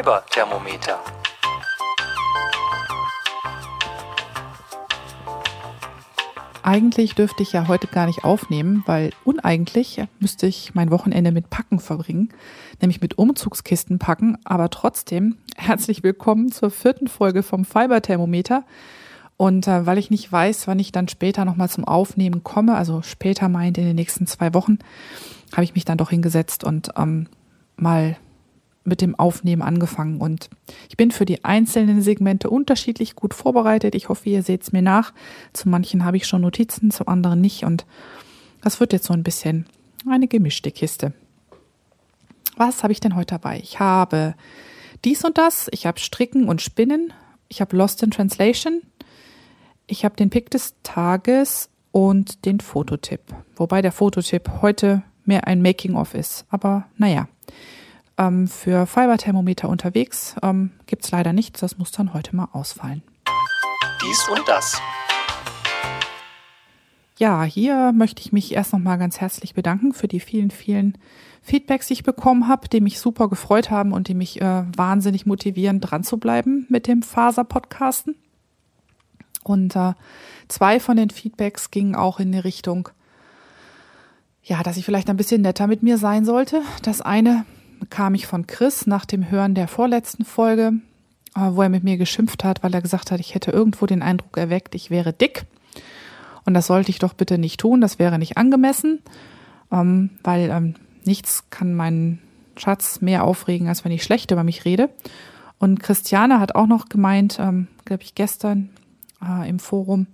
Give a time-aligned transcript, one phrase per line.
[0.00, 0.98] Fiber-Thermometer.
[6.62, 11.50] Eigentlich dürfte ich ja heute gar nicht aufnehmen, weil uneigentlich müsste ich mein Wochenende mit
[11.50, 12.30] Packen verbringen,
[12.80, 14.38] nämlich mit Umzugskisten packen.
[14.44, 18.64] Aber trotzdem herzlich willkommen zur vierten Folge vom Fiber-Thermometer.
[19.36, 23.02] Und äh, weil ich nicht weiß, wann ich dann später nochmal zum Aufnehmen komme, also
[23.02, 24.78] später meint in den nächsten zwei Wochen,
[25.52, 27.26] habe ich mich dann doch hingesetzt und ähm,
[27.76, 28.16] mal
[28.84, 30.20] mit dem Aufnehmen angefangen.
[30.20, 30.48] Und
[30.88, 33.94] ich bin für die einzelnen Segmente unterschiedlich gut vorbereitet.
[33.94, 35.12] Ich hoffe, ihr seht es mir nach.
[35.52, 37.64] Zu manchen habe ich schon Notizen, zu anderen nicht.
[37.64, 37.84] Und
[38.62, 39.66] das wird jetzt so ein bisschen
[40.08, 41.12] eine gemischte Kiste.
[42.56, 43.58] Was habe ich denn heute dabei?
[43.62, 44.34] Ich habe
[45.04, 45.68] dies und das.
[45.72, 47.12] Ich habe Stricken und Spinnen.
[47.48, 48.82] Ich habe Lost in Translation.
[49.86, 53.20] Ich habe den Pick des Tages und den Fototipp.
[53.56, 56.46] Wobei der Fototipp heute mehr ein Making-of ist.
[56.50, 57.28] Aber naja,
[58.20, 61.60] ähm, für Fiberthermometer unterwegs ähm, gibt es leider nichts.
[61.60, 63.02] Das muss dann heute mal ausfallen.
[64.02, 64.80] Dies und das.
[67.18, 70.96] Ja, hier möchte ich mich erst noch mal ganz herzlich bedanken für die vielen, vielen
[71.42, 75.26] Feedbacks, die ich bekommen habe, die mich super gefreut haben und die mich äh, wahnsinnig
[75.26, 78.16] motivieren, dran zu bleiben mit dem Faser-Podcasten.
[79.42, 79.94] Und äh,
[80.48, 82.90] zwei von den Feedbacks gingen auch in die Richtung,
[84.42, 86.62] ja, dass ich vielleicht ein bisschen netter mit mir sein sollte.
[86.82, 87.44] Das eine
[87.88, 90.74] kam ich von Chris nach dem Hören der vorletzten Folge,
[91.34, 94.02] äh, wo er mit mir geschimpft hat, weil er gesagt hat, ich hätte irgendwo den
[94.02, 95.46] Eindruck erweckt, ich wäre dick.
[96.44, 99.00] Und das sollte ich doch bitte nicht tun, das wäre nicht angemessen,
[99.70, 102.20] ähm, weil ähm, nichts kann meinen
[102.56, 104.90] Schatz mehr aufregen, als wenn ich schlecht über mich rede.
[105.58, 108.70] Und Christiane hat auch noch gemeint, ähm, glaube ich, gestern
[109.22, 110.06] äh, im Forum,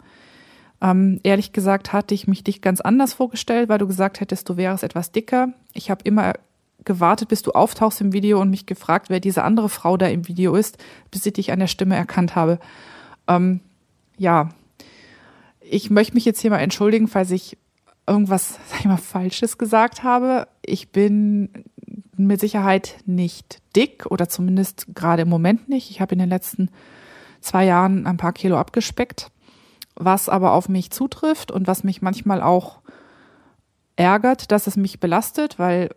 [0.81, 4.57] ähm, ehrlich gesagt hatte ich mich dich ganz anders vorgestellt, weil du gesagt hättest, du
[4.57, 5.49] wärst etwas dicker.
[5.73, 6.35] Ich habe immer
[6.87, 10.27] gewartet, bis du auftauchst im Video und mich gefragt, wer diese andere Frau da im
[10.27, 10.79] Video ist,
[11.11, 12.59] bis ich dich an der Stimme erkannt habe.
[13.29, 13.61] Ähm,
[14.17, 14.49] ja,
[15.61, 17.59] ich möchte mich jetzt hier mal entschuldigen, falls ich
[18.07, 20.49] irgendwas, sag ich mal, Falsches gesagt habe.
[20.65, 21.51] Ich bin
[22.17, 25.91] mit Sicherheit nicht dick oder zumindest gerade im Moment nicht.
[25.91, 26.71] Ich habe in den letzten
[27.41, 29.31] zwei Jahren ein paar Kilo abgespeckt,
[29.95, 32.81] was aber auf mich zutrifft und was mich manchmal auch
[33.97, 35.91] ärgert, dass es mich belastet, weil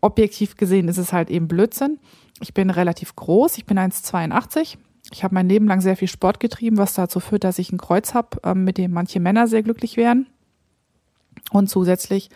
[0.00, 1.98] objektiv gesehen ist es halt eben Blödsinn.
[2.40, 4.76] Ich bin relativ groß, ich bin 1,82.
[5.10, 7.78] Ich habe mein Leben lang sehr viel Sport getrieben, was dazu führt, dass ich ein
[7.78, 10.26] Kreuz habe, ähm, mit dem manche Männer sehr glücklich wären.
[11.50, 12.30] Und zusätzlich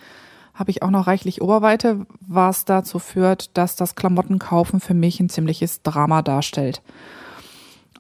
[0.55, 5.29] habe ich auch noch reichlich Oberweite, was dazu führt, dass das Klamottenkaufen für mich ein
[5.29, 6.83] ziemliches Drama darstellt.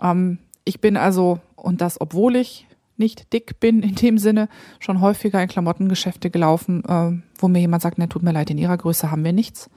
[0.01, 4.48] Ähm, ich bin also, und das obwohl ich nicht dick bin in dem Sinne,
[4.78, 8.58] schon häufiger in Klamottengeschäfte gelaufen, äh, wo mir jemand sagt, ne, tut mir leid, in
[8.58, 9.70] ihrer Größe haben wir nichts.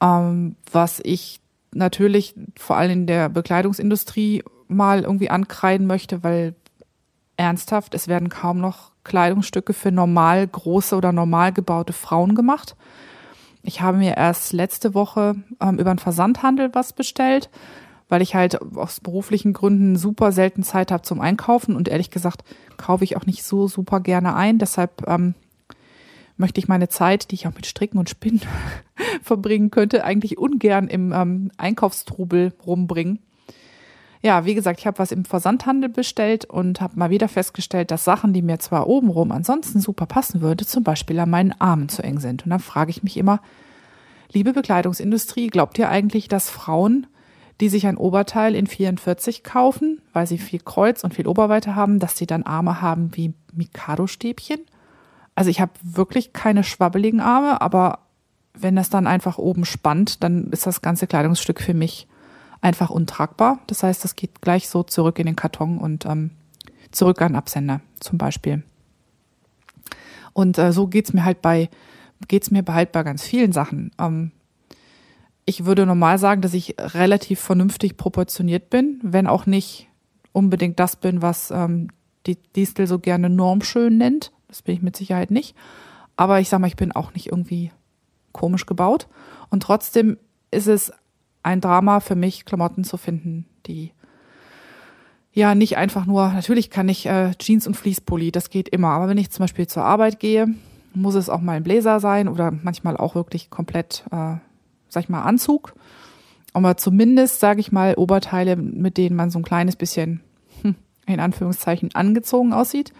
[0.00, 1.40] Ähm, was ich
[1.72, 6.54] natürlich vor allem in der Bekleidungsindustrie mal irgendwie ankreiden möchte, weil
[7.36, 12.76] ernsthaft, es werden kaum noch Kleidungsstücke für normal große oder normal gebaute Frauen gemacht.
[13.62, 17.50] Ich habe mir erst letzte Woche ähm, über einen Versandhandel was bestellt
[18.14, 22.44] weil ich halt aus beruflichen Gründen super selten Zeit habe zum Einkaufen und ehrlich gesagt
[22.76, 24.60] kaufe ich auch nicht so super gerne ein.
[24.60, 25.34] Deshalb ähm,
[26.36, 28.40] möchte ich meine Zeit, die ich auch mit Stricken und Spinnen
[29.24, 33.18] verbringen könnte, eigentlich ungern im ähm, Einkaufstrubel rumbringen.
[34.22, 38.04] Ja, wie gesagt, ich habe was im Versandhandel bestellt und habe mal wieder festgestellt, dass
[38.04, 42.04] Sachen, die mir zwar obenrum ansonsten super passen würde, zum Beispiel an meinen Armen zu
[42.04, 42.44] eng sind.
[42.44, 43.40] Und dann frage ich mich immer,
[44.30, 47.08] liebe Bekleidungsindustrie, glaubt ihr eigentlich, dass Frauen
[47.60, 51.98] die sich ein Oberteil in 44 kaufen, weil sie viel Kreuz und viel Oberweite haben,
[51.98, 54.60] dass sie dann Arme haben wie Mikado-Stäbchen.
[55.34, 58.00] Also ich habe wirklich keine schwabbeligen Arme, aber
[58.54, 62.06] wenn das dann einfach oben spannt, dann ist das ganze Kleidungsstück für mich
[62.60, 63.58] einfach untragbar.
[63.66, 66.30] Das heißt, das geht gleich so zurück in den Karton und ähm,
[66.92, 68.62] zurück an Absender zum Beispiel.
[70.32, 71.68] Und äh, so geht's mir halt bei,
[72.28, 73.90] geht's mir halt bei ganz vielen Sachen.
[73.98, 74.32] Ähm,
[75.46, 79.88] ich würde normal sagen, dass ich relativ vernünftig proportioniert bin, wenn auch nicht
[80.32, 81.88] unbedingt das bin, was ähm,
[82.26, 84.32] die Distel so gerne normschön nennt.
[84.48, 85.54] Das bin ich mit Sicherheit nicht.
[86.16, 87.72] Aber ich sag mal, ich bin auch nicht irgendwie
[88.32, 89.08] komisch gebaut.
[89.50, 90.16] Und trotzdem
[90.50, 90.92] ist es
[91.42, 93.92] ein Drama für mich, Klamotten zu finden, die
[95.32, 98.88] ja nicht einfach nur, natürlich kann ich äh, Jeans und Fließpulli, das geht immer.
[98.90, 100.46] Aber wenn ich zum Beispiel zur Arbeit gehe,
[100.94, 104.36] muss es auch mal ein Bläser sein oder manchmal auch wirklich komplett äh,
[104.94, 105.74] sag ich mal, Anzug.
[106.54, 110.20] Aber zumindest, sage ich mal, Oberteile, mit denen man so ein kleines bisschen,
[110.62, 110.76] hm,
[111.06, 112.92] in Anführungszeichen, angezogen aussieht.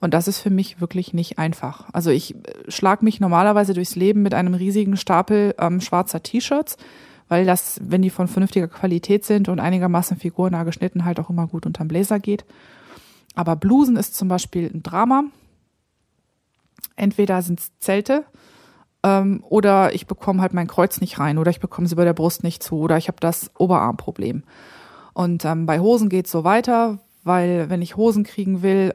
[0.00, 1.88] Und das ist für mich wirklich nicht einfach.
[1.92, 6.76] Also ich äh, schlag mich normalerweise durchs Leben mit einem riesigen Stapel ähm, schwarzer T-Shirts,
[7.28, 11.46] weil das, wenn die von vernünftiger Qualität sind und einigermaßen figurnah geschnitten, halt auch immer
[11.46, 12.44] gut unterm Bläser geht.
[13.34, 15.24] Aber Blusen ist zum Beispiel ein Drama.
[16.96, 18.24] Entweder sind es Zelte
[19.02, 22.12] ähm, oder ich bekomme halt mein Kreuz nicht rein oder ich bekomme sie bei der
[22.12, 24.42] Brust nicht zu oder ich habe das Oberarmproblem.
[25.12, 28.94] Und ähm, bei Hosen geht es so weiter, weil wenn ich Hosen kriegen will,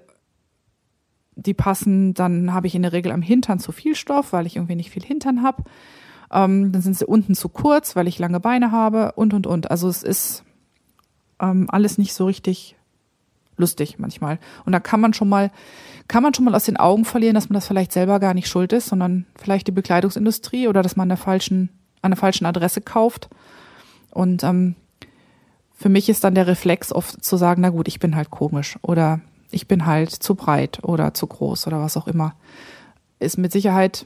[1.36, 4.56] die passen, dann habe ich in der Regel am Hintern zu viel Stoff, weil ich
[4.56, 5.64] irgendwie nicht viel Hintern habe.
[6.32, 9.70] Ähm, dann sind sie unten zu kurz, weil ich lange Beine habe und und und.
[9.70, 10.44] Also es ist
[11.40, 12.75] ähm, alles nicht so richtig
[13.58, 14.40] lustig manchmal.
[14.66, 15.52] Und da kann man schon mal,
[16.08, 18.48] kann man schon mal aus den Augen verlieren, dass man das vielleicht selber gar nicht
[18.48, 21.70] schuld ist, sondern vielleicht die Bekleidungsindustrie oder dass man an der falschen,
[22.02, 23.30] an der falschen Adresse kauft.
[24.12, 24.76] Und ähm,
[25.74, 28.78] für mich ist dann der Reflex oft zu sagen, na gut, ich bin halt komisch
[28.82, 29.20] oder
[29.52, 32.36] ich bin halt zu breit oder zu groß oder was auch immer.
[33.20, 34.06] Ist mit Sicherheit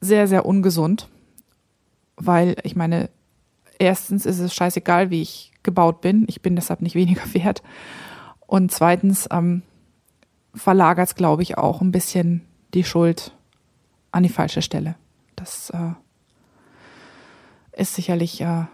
[0.00, 1.08] sehr, sehr ungesund,
[2.16, 3.10] weil ich meine,
[3.78, 6.24] erstens ist es scheißegal, wie ich gebaut bin.
[6.28, 7.62] Ich bin deshalb nicht weniger wert.
[8.46, 9.62] Und zweitens ähm,
[10.54, 12.42] verlagert es, glaube ich, auch ein bisschen
[12.74, 13.32] die Schuld
[14.12, 14.94] an die falsche Stelle.
[15.34, 15.92] Das äh,
[17.72, 18.64] ist sicherlich äh,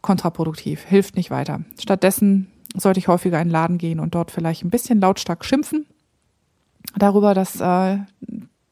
[0.00, 1.60] kontraproduktiv, hilft nicht weiter.
[1.78, 5.86] Stattdessen sollte ich häufiger in den Laden gehen und dort vielleicht ein bisschen lautstark schimpfen
[6.96, 7.98] darüber, dass äh,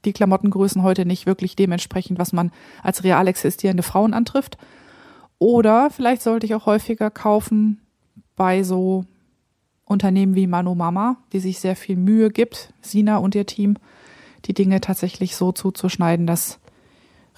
[0.04, 4.56] die Klamottengrößen heute nicht wirklich dementsprechend, was man als real existierende Frauen antrifft.
[5.38, 7.80] Oder vielleicht sollte ich auch häufiger kaufen
[8.36, 9.04] bei so
[9.86, 13.76] Unternehmen wie Mano Mama, die sich sehr viel Mühe gibt, Sina und ihr Team,
[14.44, 16.58] die Dinge tatsächlich so zuzuschneiden, dass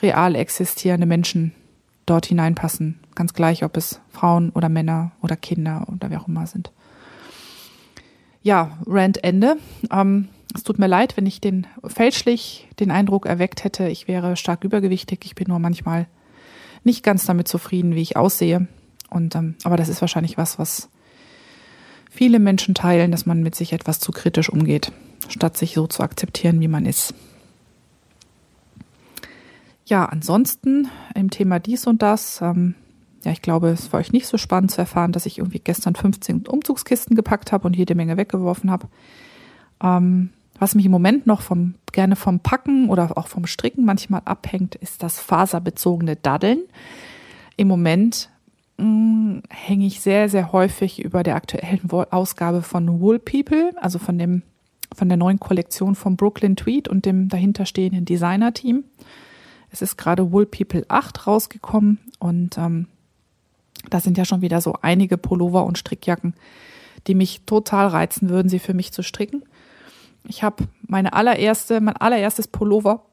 [0.03, 1.53] real existierende Menschen
[2.07, 3.01] dort hineinpassen.
[3.15, 6.73] Ganz gleich, ob es Frauen oder Männer oder Kinder oder wer auch immer sind.
[8.43, 9.59] Ja, Rant Ende.
[9.91, 14.37] Ähm, es tut mir leid, wenn ich den fälschlich den Eindruck erweckt hätte, ich wäre
[14.37, 15.21] stark übergewichtig.
[15.25, 16.07] Ich bin nur manchmal
[16.85, 18.69] nicht ganz damit zufrieden, wie ich aussehe.
[19.11, 20.89] Und ähm, aber das ist wahrscheinlich was, was
[22.09, 24.93] viele Menschen teilen, dass man mit sich etwas zu kritisch umgeht,
[25.29, 27.15] statt sich so zu akzeptieren, wie man ist.
[29.87, 32.75] Ja, ansonsten im Thema dies und das, ähm,
[33.25, 35.95] ja, ich glaube, es war euch nicht so spannend zu erfahren, dass ich irgendwie gestern
[35.95, 38.89] 15 Umzugskisten gepackt habe und jede Menge weggeworfen habe.
[39.83, 44.23] Ähm, was mich im Moment noch vom, gerne vom Packen oder auch vom Stricken manchmal
[44.25, 46.61] abhängt, ist das faserbezogene Daddeln.
[47.57, 48.29] Im Moment
[48.79, 54.43] hänge ich sehr, sehr häufig über der aktuellen Ausgabe von Wool People, also von dem,
[54.95, 58.85] von der neuen Kollektion von Brooklyn Tweed und dem dahinterstehenden Designer-Team.
[59.71, 62.87] Es ist gerade Wool People 8 rausgekommen und ähm,
[63.91, 66.35] da sind ja schon wieder so einige Pullover und Strickjacken,
[67.07, 69.43] die mich total reizen würden, sie für mich zu stricken.
[70.27, 73.07] Ich habe meine allererste, mein allererstes Pullover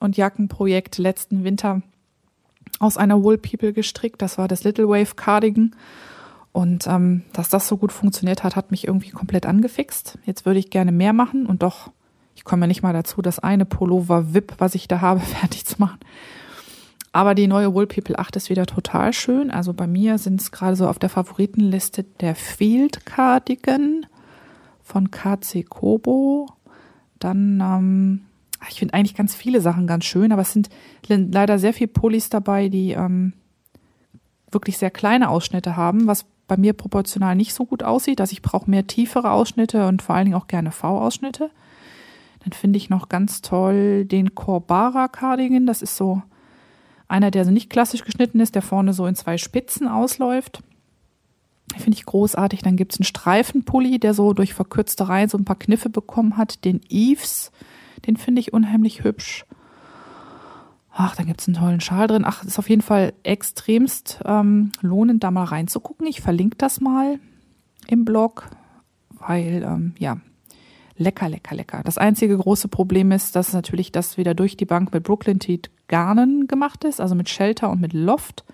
[0.00, 1.82] und Jackenprojekt letzten Winter
[2.82, 4.20] aus einer Wool People gestrickt.
[4.20, 5.74] Das war das Little Wave Cardigan.
[6.52, 10.18] Und ähm, dass das so gut funktioniert hat, hat mich irgendwie komplett angefixt.
[10.26, 11.90] Jetzt würde ich gerne mehr machen und doch
[12.34, 15.76] ich komme nicht mal dazu, das eine Pullover VIP, was ich da habe, fertig zu
[15.78, 15.98] machen.
[17.12, 19.50] Aber die neue Wool People 8 ist wieder total schön.
[19.50, 24.06] Also bei mir sind es gerade so auf der Favoritenliste der Field Cardigan
[24.82, 26.48] von KC Kobo.
[27.18, 28.22] Dann, ähm,
[28.68, 30.68] ich finde eigentlich ganz viele Sachen ganz schön, aber es sind
[31.08, 33.32] leider sehr viele Pullis dabei, die ähm,
[34.50, 38.20] wirklich sehr kleine Ausschnitte haben, was bei mir proportional nicht so gut aussieht.
[38.20, 41.50] Also ich brauche mehr tiefere Ausschnitte und vor allen Dingen auch gerne V-Ausschnitte.
[42.40, 45.66] Dann finde ich noch ganz toll den Corbara Cardigan.
[45.66, 46.22] Das ist so
[47.08, 50.62] einer, der so nicht klassisch geschnitten ist, der vorne so in zwei Spitzen ausläuft.
[51.76, 52.62] Finde ich großartig.
[52.62, 56.36] Dann gibt es einen Streifenpulli, der so durch verkürzte Reihen so ein paar Kniffe bekommen
[56.36, 56.64] hat.
[56.64, 57.52] Den Eves,
[58.06, 59.44] den finde ich unheimlich hübsch.
[60.94, 62.24] Ach, dann gibt es einen tollen Schal drin.
[62.26, 66.06] Ach, ist auf jeden Fall extremst ähm, lohnend, da mal reinzugucken.
[66.06, 67.18] Ich verlinke das mal
[67.86, 68.50] im Blog,
[69.18, 70.18] weil, ähm, ja,
[70.96, 71.82] Lecker, lecker, lecker.
[71.84, 75.70] Das einzige große Problem ist, dass natürlich das wieder durch die Bank mit Brooklyn Teat
[75.88, 78.44] Garnen gemacht ist, also mit Shelter und mit Loft.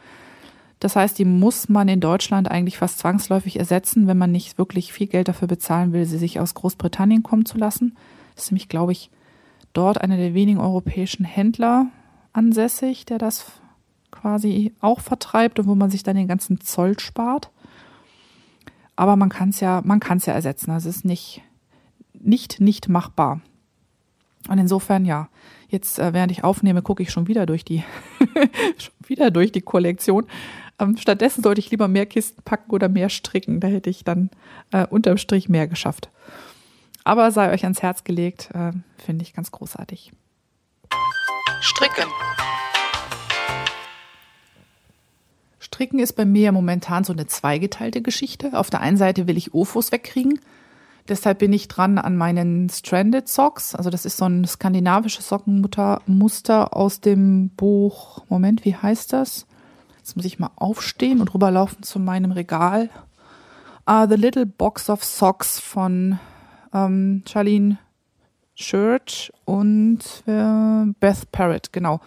[0.80, 4.92] Das heißt, die muss man in Deutschland eigentlich fast zwangsläufig ersetzen, wenn man nicht wirklich
[4.92, 7.96] viel Geld dafür bezahlen will, sie sich aus Großbritannien kommen zu lassen.
[8.34, 9.10] Das ist nämlich, glaube ich,
[9.78, 11.86] dort einer der wenigen europäischen Händler
[12.32, 13.46] ansässig, der das
[14.10, 17.50] quasi auch vertreibt und wo man sich dann den ganzen Zoll spart.
[18.96, 20.72] Aber man kann es ja, man kann es ja ersetzen.
[20.72, 21.42] Also es ist nicht,
[22.12, 23.40] nicht nicht machbar.
[24.48, 25.28] Und insofern ja,
[25.68, 27.84] jetzt äh, während ich aufnehme, gucke ich schon wieder durch die
[28.78, 30.26] schon wieder durch die Kollektion.
[30.80, 33.60] Ähm, stattdessen sollte ich lieber mehr Kisten packen oder mehr stricken.
[33.60, 34.30] Da hätte ich dann
[34.72, 36.10] äh, unterm Strich mehr geschafft.
[37.04, 40.12] Aber sei euch ans Herz gelegt, äh, finde ich ganz großartig.
[41.60, 42.08] Stricken.
[45.58, 48.58] Stricken ist bei mir momentan so eine zweigeteilte Geschichte.
[48.58, 50.40] Auf der einen Seite will ich Ofos wegkriegen.
[51.08, 53.74] Deshalb bin ich dran an meinen Stranded Socks.
[53.74, 58.24] Also das ist so ein skandinavisches Sockenmuster aus dem Buch.
[58.28, 59.46] Moment, wie heißt das?
[59.96, 62.90] Jetzt muss ich mal aufstehen und rüberlaufen zu meinem Regal.
[63.88, 66.18] Uh, The Little Box of Socks von
[66.72, 67.78] ähm, Charlene
[68.54, 72.00] Church und äh, Beth Parrott, genau.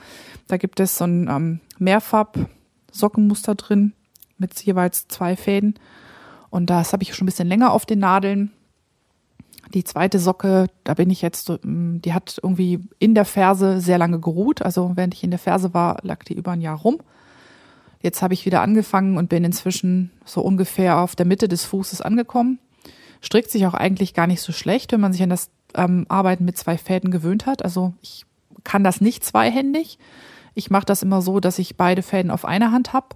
[0.48, 3.94] Da gibt es so ein ähm, Mehrfarb-Sockenmuster drin
[4.38, 5.76] mit jeweils zwei Fäden.
[6.50, 8.52] Und das habe ich schon ein bisschen länger auf den Nadeln.
[9.74, 13.98] Die zweite Socke, da bin ich jetzt, ähm, die hat irgendwie in der Ferse sehr
[13.98, 14.62] lange geruht.
[14.62, 17.00] Also während ich in der Ferse war, lag die über ein Jahr rum.
[18.02, 22.02] Jetzt habe ich wieder angefangen und bin inzwischen so ungefähr auf der Mitte des Fußes
[22.02, 22.60] angekommen.
[23.22, 26.46] Strickt sich auch eigentlich gar nicht so schlecht, wenn man sich an das ähm, Arbeiten
[26.46, 27.64] mit zwei Fäden gewöhnt hat.
[27.64, 28.26] Also ich
[28.64, 29.98] kann das nicht zweihändig.
[30.54, 33.16] Ich mache das immer so, dass ich beide Fäden auf einer Hand habe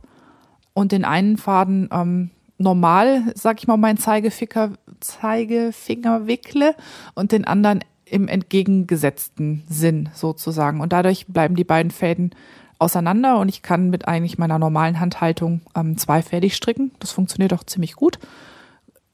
[0.74, 6.76] und den einen Faden ähm, normal, sag ich mal, meinen Zeigefinger, Zeigefinger wickle
[7.14, 10.80] und den anderen im entgegengesetzten Sinn sozusagen.
[10.80, 12.32] Und dadurch bleiben die beiden Fäden
[12.78, 16.92] auseinander und ich kann mit eigentlich meiner normalen Handhaltung ähm, zweifädig stricken.
[17.00, 18.20] Das funktioniert auch ziemlich gut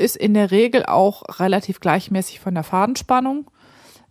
[0.02, 3.50] ist in der Regel auch relativ gleichmäßig von der Fadenspannung.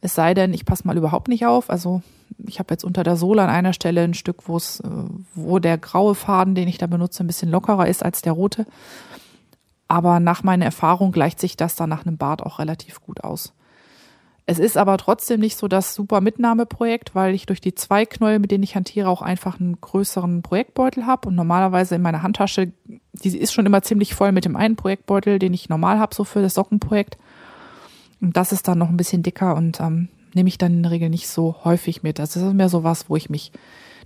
[0.00, 1.68] Es sei denn, ich passe mal überhaupt nicht auf.
[1.68, 2.02] Also
[2.46, 4.88] ich habe jetzt unter der Sohle an einer Stelle ein Stück, wo es, äh,
[5.34, 8.66] wo der graue Faden, den ich da benutze, ein bisschen lockerer ist als der rote.
[9.88, 13.52] Aber nach meiner Erfahrung gleicht sich das dann nach einem Bart auch relativ gut aus.
[14.50, 18.40] Es ist aber trotzdem nicht so das super Mitnahmeprojekt, weil ich durch die zwei Knäuel,
[18.40, 21.28] mit denen ich hantiere, auch einfach einen größeren Projektbeutel habe.
[21.28, 22.72] Und normalerweise in meiner Handtasche,
[23.12, 26.24] die ist schon immer ziemlich voll mit dem einen Projektbeutel, den ich normal habe, so
[26.24, 27.16] für das Sockenprojekt.
[28.20, 30.90] Und das ist dann noch ein bisschen dicker und ähm, nehme ich dann in der
[30.90, 32.18] Regel nicht so häufig mit.
[32.18, 33.52] Das ist mehr so was, wo ich mich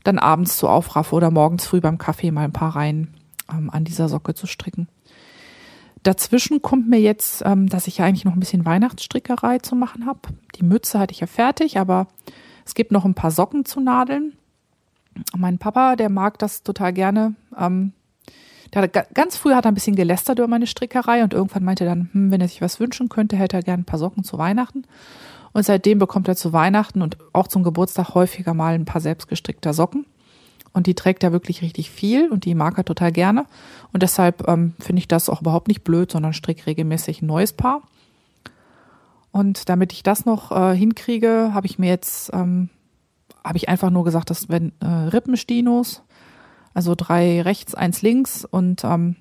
[0.03, 3.15] dann abends so aufraffe oder morgens früh beim Kaffee mal ein paar Reihen
[3.51, 4.89] ähm, an dieser Socke zu stricken.
[6.05, 10.07] Dazwischen kommt mir jetzt, ähm, dass ich ja eigentlich noch ein bisschen Weihnachtsstrickerei zu machen
[10.07, 10.21] habe.
[10.57, 12.07] Die Mütze hatte ich ja fertig, aber
[12.65, 14.35] es gibt noch ein paar Socken zu nadeln.
[15.37, 17.35] Mein Papa, der mag das total gerne.
[17.59, 17.93] Ähm,
[18.75, 21.91] der ganz früh hat er ein bisschen gelästert über meine Strickerei und irgendwann meinte er
[21.91, 24.37] dann, hm, wenn er sich was wünschen könnte, hätte er gerne ein paar Socken zu
[24.37, 24.85] Weihnachten.
[25.53, 29.73] Und seitdem bekommt er zu Weihnachten und auch zum Geburtstag häufiger mal ein paar selbstgestrickter
[29.73, 30.05] Socken.
[30.75, 33.47] Und die trägt ja wirklich richtig viel und die mag er total gerne.
[33.93, 37.53] Und deshalb ähm, finde ich das auch überhaupt nicht blöd, sondern strick regelmäßig ein neues
[37.53, 37.83] Paar.
[39.31, 42.71] Und damit ich das noch äh, hinkriege, habe ich mir jetzt, ähm,
[43.45, 46.03] habe ich einfach nur gesagt, dass wenn äh, Rippenstinos,
[46.75, 49.15] also drei rechts, eins links und ähm,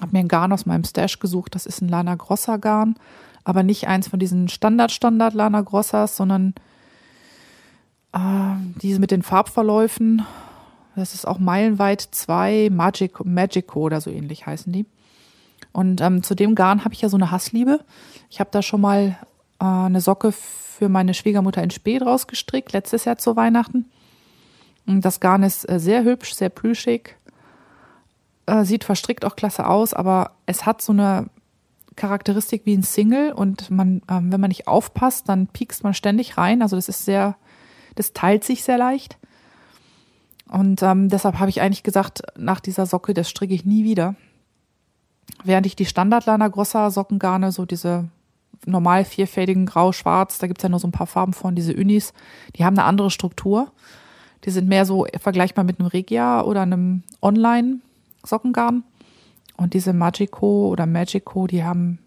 [0.00, 1.56] habe mir ein Garn aus meinem Stash gesucht.
[1.56, 2.94] Das ist ein Lana Grossa Garn,
[3.42, 6.54] aber nicht eins von diesen Standard Standard Lana Grossas, sondern
[8.12, 8.18] äh,
[8.80, 10.22] diese mit den Farbverläufen
[10.96, 14.86] das ist auch meilenweit zwei Magic, Magico oder so ähnlich heißen die.
[15.72, 17.80] Und ähm, zu dem Garn habe ich ja so eine Hassliebe.
[18.30, 19.16] Ich habe da schon mal
[19.60, 23.86] äh, eine Socke für meine Schwiegermutter in Spee draus gestrickt, letztes Jahr zu Weihnachten.
[24.86, 27.16] Und das Garn ist äh, sehr hübsch, sehr plüschig.
[28.46, 31.26] Äh, sieht verstrickt auch klasse aus, aber es hat so eine
[31.96, 36.36] Charakteristik wie ein Single und man, ähm, wenn man nicht aufpasst, dann piekst man ständig
[36.36, 36.62] rein.
[36.62, 37.36] Also das ist sehr,
[37.94, 39.18] das teilt sich sehr leicht.
[40.52, 44.16] Und ähm, deshalb habe ich eigentlich gesagt, nach dieser Socke, das stricke ich nie wieder.
[45.44, 48.08] Während ich die Standard Lana Grossa Sockengarne, so diese
[48.66, 52.12] normal vierfädigen Grau-Schwarz, da gibt's ja nur so ein paar Farben von, diese Unis,
[52.54, 53.72] die haben eine andere Struktur.
[54.44, 58.84] Die sind mehr so vergleichbar mit einem Regia oder einem Online-Sockengarn.
[59.56, 61.98] Und diese Magico oder Magico, die haben,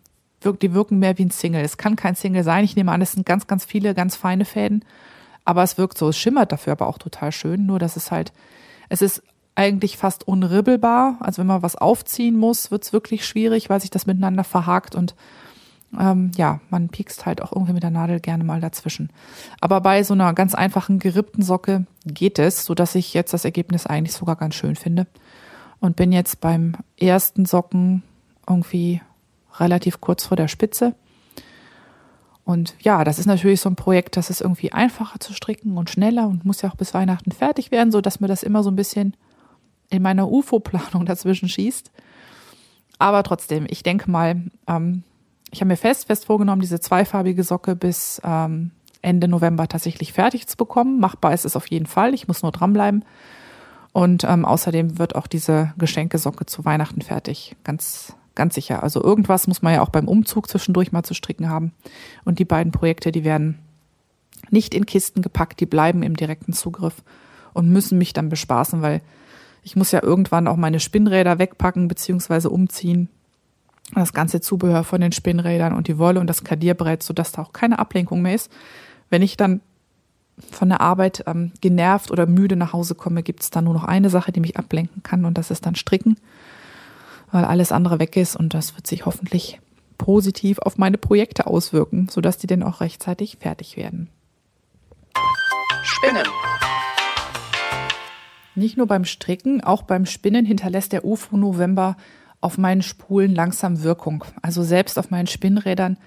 [0.62, 1.64] die wirken mehr wie ein Single.
[1.64, 2.64] Es kann kein Single sein.
[2.64, 4.86] Ich nehme an, es sind ganz, ganz viele, ganz feine Fäden.
[5.46, 7.66] Aber es wirkt so, es schimmert dafür aber auch total schön.
[7.66, 8.34] Nur, dass es halt,
[8.90, 9.24] es ist
[9.56, 11.18] eigentlich fast unribbelbar.
[11.22, 14.96] Also wenn man was aufziehen muss, wird es wirklich schwierig, weil sich das miteinander verhakt
[14.96, 15.16] und
[15.98, 19.12] ähm, ja, man piekst halt auch irgendwie mit der Nadel gerne mal dazwischen.
[19.62, 23.46] Aber bei so einer ganz einfachen gerippten Socke geht es, so dass ich jetzt das
[23.46, 25.08] Ergebnis eigentlich sogar ganz schön finde.
[25.80, 28.04] Und bin jetzt beim ersten Socken
[28.48, 29.02] irgendwie
[29.60, 30.96] relativ kurz vor der Spitze.
[32.46, 35.90] Und ja, das ist natürlich so ein Projekt, das ist irgendwie einfacher zu stricken und
[35.90, 38.70] schneller und muss ja auch bis Weihnachten fertig werden, so dass mir das immer so
[38.70, 39.18] ein bisschen
[39.90, 41.92] in meiner UFO-Planung dazwischen schießt.
[43.00, 45.04] Aber trotzdem, ich denke mal, ähm,
[45.52, 48.72] ich habe mir fest, fest vorgenommen, diese zweifarbige Socke bis ähm,
[49.02, 51.00] Ende November tatsächlich fertig zu bekommen.
[51.00, 52.14] Machbar ist es auf jeden Fall.
[52.14, 53.04] Ich muss nur dranbleiben.
[53.92, 57.56] Und ähm, außerdem wird auch diese Geschenkesocke zu Weihnachten fertig.
[57.64, 58.84] Ganz Ganz sicher.
[58.84, 61.72] Also irgendwas muss man ja auch beim Umzug zwischendurch mal zu stricken haben.
[62.26, 63.58] Und die beiden Projekte, die werden
[64.50, 67.02] nicht in Kisten gepackt, die bleiben im direkten Zugriff
[67.54, 69.02] und müssen mich dann bespaßen, weil
[69.64, 72.50] Ich muss ja irgendwann auch meine Spinnräder wegpacken bzw.
[72.50, 73.10] umziehen.
[73.96, 77.52] Das ganze Zubehör von den Spinnrädern und die Wolle und das Kadierbrett, sodass da auch
[77.52, 78.52] keine Ablenkung mehr ist.
[79.10, 79.62] Wenn ich dann
[80.52, 83.84] von der Arbeit ähm, genervt oder müde nach Hause komme, gibt es dann nur noch
[83.86, 86.18] eine Sache, die mich ablenken kann und das ist dann Stricken,
[87.32, 89.60] weil alles andere weg ist und das wird sich hoffentlich
[89.98, 94.10] positiv auf meine Projekte auswirken, sodass die dann auch rechtzeitig fertig werden.
[95.84, 96.26] Spinnen.
[98.56, 101.98] Nicht nur beim Stricken, auch beim Spinnen hinterlässt der UFO November
[102.42, 104.24] auf meinen Spulen langsam Wirkung.
[104.42, 105.98] Also selbst auf meinen Spinnrädern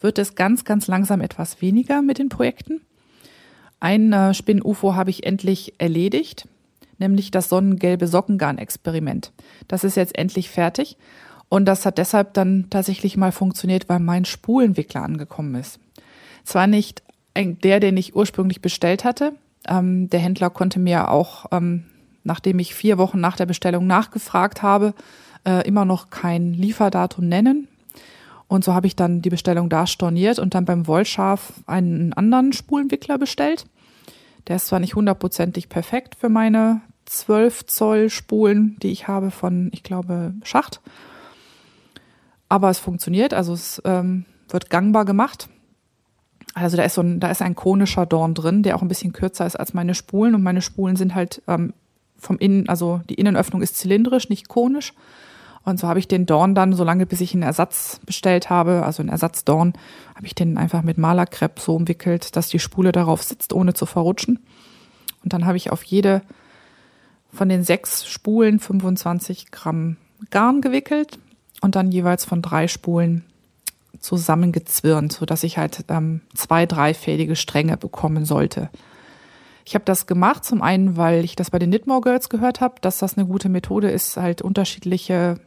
[0.00, 2.80] wird es ganz, ganz langsam etwas weniger mit den Projekten.
[3.78, 6.48] Ein äh, Spinn-UFO habe ich endlich erledigt,
[7.02, 9.32] nämlich das sonnengelbe Sockengarn-Experiment.
[9.68, 10.96] Das ist jetzt endlich fertig
[11.48, 15.78] und das hat deshalb dann tatsächlich mal funktioniert, weil mein Spulenwickler angekommen ist.
[16.44, 17.02] Zwar nicht
[17.36, 19.34] der, den ich ursprünglich bestellt hatte.
[19.68, 21.84] Ähm, der Händler konnte mir auch, ähm,
[22.24, 24.94] nachdem ich vier Wochen nach der Bestellung nachgefragt habe,
[25.44, 27.68] äh, immer noch kein Lieferdatum nennen.
[28.48, 32.52] Und so habe ich dann die Bestellung da storniert und dann beim Wollschaf einen anderen
[32.52, 33.66] Spulenwickler bestellt.
[34.48, 36.80] Der ist zwar nicht hundertprozentig perfekt für meine
[37.12, 40.80] 12 Zoll Spulen, die ich habe von, ich glaube, Schacht.
[42.48, 45.48] Aber es funktioniert, also es ähm, wird gangbar gemacht.
[46.54, 49.12] Also da ist so ein, da ist ein konischer Dorn drin, der auch ein bisschen
[49.12, 51.74] kürzer ist als meine Spulen und meine Spulen sind halt ähm,
[52.16, 54.94] vom Innen, also die Innenöffnung ist zylindrisch, nicht konisch.
[55.64, 59.02] Und so habe ich den Dorn dann, solange bis ich einen Ersatz bestellt habe, also
[59.02, 59.74] einen Ersatzdorn,
[60.14, 63.86] habe ich den einfach mit Malerkrepp so umwickelt, dass die Spule darauf sitzt, ohne zu
[63.86, 64.40] verrutschen.
[65.22, 66.22] Und dann habe ich auf jede
[67.32, 69.96] von den sechs Spulen 25 Gramm
[70.30, 71.18] Garn gewickelt
[71.60, 73.24] und dann jeweils von drei Spulen
[73.98, 78.70] zusammengezwirnt, sodass ich halt ähm, zwei dreifädige Stränge bekommen sollte.
[79.64, 82.76] Ich habe das gemacht, zum einen, weil ich das bei den Knitmore Girls gehört habe,
[82.80, 85.38] dass das eine gute Methode ist, halt unterschiedliche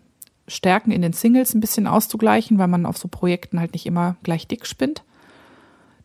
[0.47, 4.15] Stärken in den Singles ein bisschen auszugleichen, weil man auf so Projekten halt nicht immer
[4.23, 5.03] gleich dick spinnt.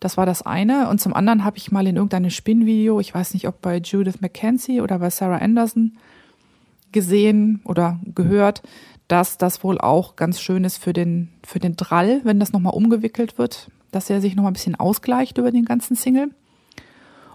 [0.01, 0.89] Das war das eine.
[0.89, 4.21] Und zum anderen habe ich mal in irgendeinem Spinnvideo, ich weiß nicht, ob bei Judith
[4.21, 5.93] McKenzie oder bei Sarah Anderson,
[6.93, 8.63] gesehen oder gehört,
[9.07, 12.75] dass das wohl auch ganz schön ist für den, für den Drall, wenn das nochmal
[12.75, 16.31] umgewickelt wird, dass er sich nochmal ein bisschen ausgleicht über den ganzen Single.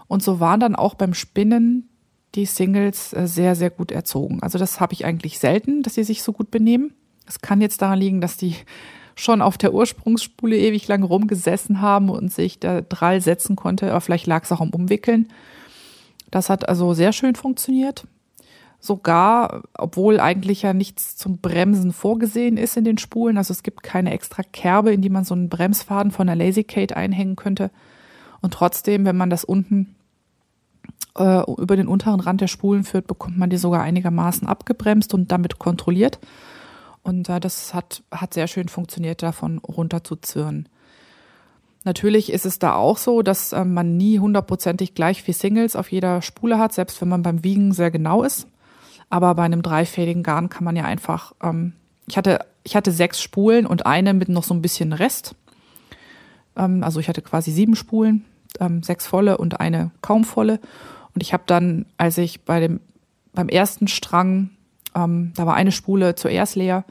[0.08, 1.88] Und so waren dann auch beim Spinnen
[2.34, 4.42] die Singles äh, sehr, sehr gut erzogen.
[4.42, 6.92] Also das habe ich eigentlich selten, dass sie sich so gut benehmen.
[7.26, 8.54] Es kann jetzt daran liegen, dass die
[9.16, 14.00] schon auf der Ursprungsspule ewig lang rumgesessen haben und sich der Drall setzen konnte, aber
[14.00, 15.28] vielleicht lag es auch am Umwickeln.
[16.30, 18.06] Das hat also sehr schön funktioniert.
[18.78, 23.38] Sogar, obwohl eigentlich ja nichts zum Bremsen vorgesehen ist in den Spulen.
[23.38, 26.62] Also es gibt keine extra Kerbe, in die man so einen Bremsfaden von der Lazy
[26.62, 27.70] Kate einhängen könnte.
[28.42, 29.96] Und trotzdem, wenn man das unten
[31.16, 35.32] äh, über den unteren Rand der Spulen führt, bekommt man die sogar einigermaßen abgebremst und
[35.32, 36.18] damit kontrolliert.
[37.06, 40.68] Und äh, das hat, hat sehr schön funktioniert, davon runter zu zirren.
[41.84, 45.92] Natürlich ist es da auch so, dass äh, man nie hundertprozentig gleich viel Singles auf
[45.92, 48.48] jeder Spule hat, selbst wenn man beim Wiegen sehr genau ist.
[49.08, 51.74] Aber bei einem dreifädigen Garn kann man ja einfach, ähm,
[52.08, 55.36] ich hatte, ich hatte sechs Spulen und eine mit noch so ein bisschen Rest.
[56.56, 58.24] Ähm, also ich hatte quasi sieben Spulen,
[58.58, 60.58] ähm, sechs volle und eine kaum volle.
[61.14, 62.80] Und ich habe dann, als ich bei dem
[63.32, 64.50] beim ersten Strang,
[64.96, 66.84] ähm, da war eine Spule zuerst leer,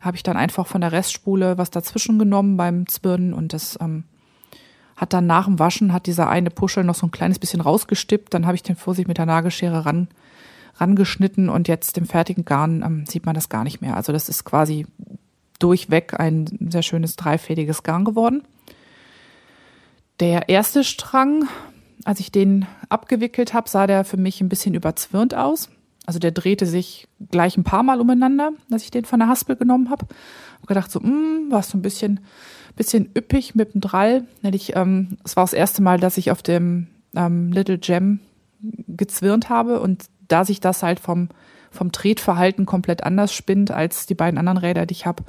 [0.00, 4.04] habe ich dann einfach von der Restspule was dazwischen genommen beim Zwirnen und das ähm,
[4.96, 8.34] hat dann nach dem Waschen hat dieser eine Puschel noch so ein kleines bisschen rausgestippt.
[8.34, 10.08] Dann habe ich den Vorsicht mit der Nagelschere ran
[10.76, 13.96] rangeschnitten und jetzt im fertigen Garn ähm, sieht man das gar nicht mehr.
[13.96, 14.86] Also das ist quasi
[15.58, 18.42] durchweg ein sehr schönes dreifädiges Garn geworden.
[20.20, 21.48] Der erste Strang
[22.04, 25.68] als ich den abgewickelt habe, sah der für mich ein bisschen überzwirnt aus.
[26.04, 29.56] Also der drehte sich gleich ein paar Mal umeinander, dass ich den von der Haspel
[29.56, 30.06] genommen habe.
[30.60, 32.20] Hab gedacht so, hm, war so ein bisschen,
[32.74, 34.24] bisschen üppig mit dem Drall.
[34.42, 38.20] Ich, ähm, es war das erste Mal, dass ich auf dem ähm, Little Gem
[38.88, 41.28] gezwirnt habe und da sich das halt vom,
[41.70, 45.24] vom Tretverhalten komplett anders spinnt als die beiden anderen Räder, die ich habe,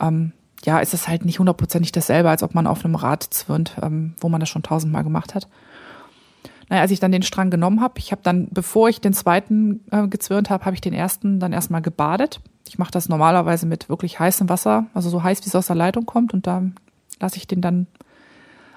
[0.00, 0.32] ähm,
[0.64, 4.14] ja, ist es halt nicht hundertprozentig dasselbe, als ob man auf einem Rad zwirnt, ähm,
[4.20, 5.48] wo man das schon tausendmal gemacht hat.
[6.70, 9.80] Naja, als ich dann den Strang genommen habe, ich habe dann, bevor ich den zweiten
[9.90, 12.40] äh, gezwirnt habe, habe ich den ersten dann erstmal gebadet.
[12.68, 15.74] Ich mache das normalerweise mit wirklich heißem Wasser, also so heiß, wie es aus der
[15.74, 16.32] Leitung kommt.
[16.32, 16.62] Und da
[17.18, 17.88] lasse ich den dann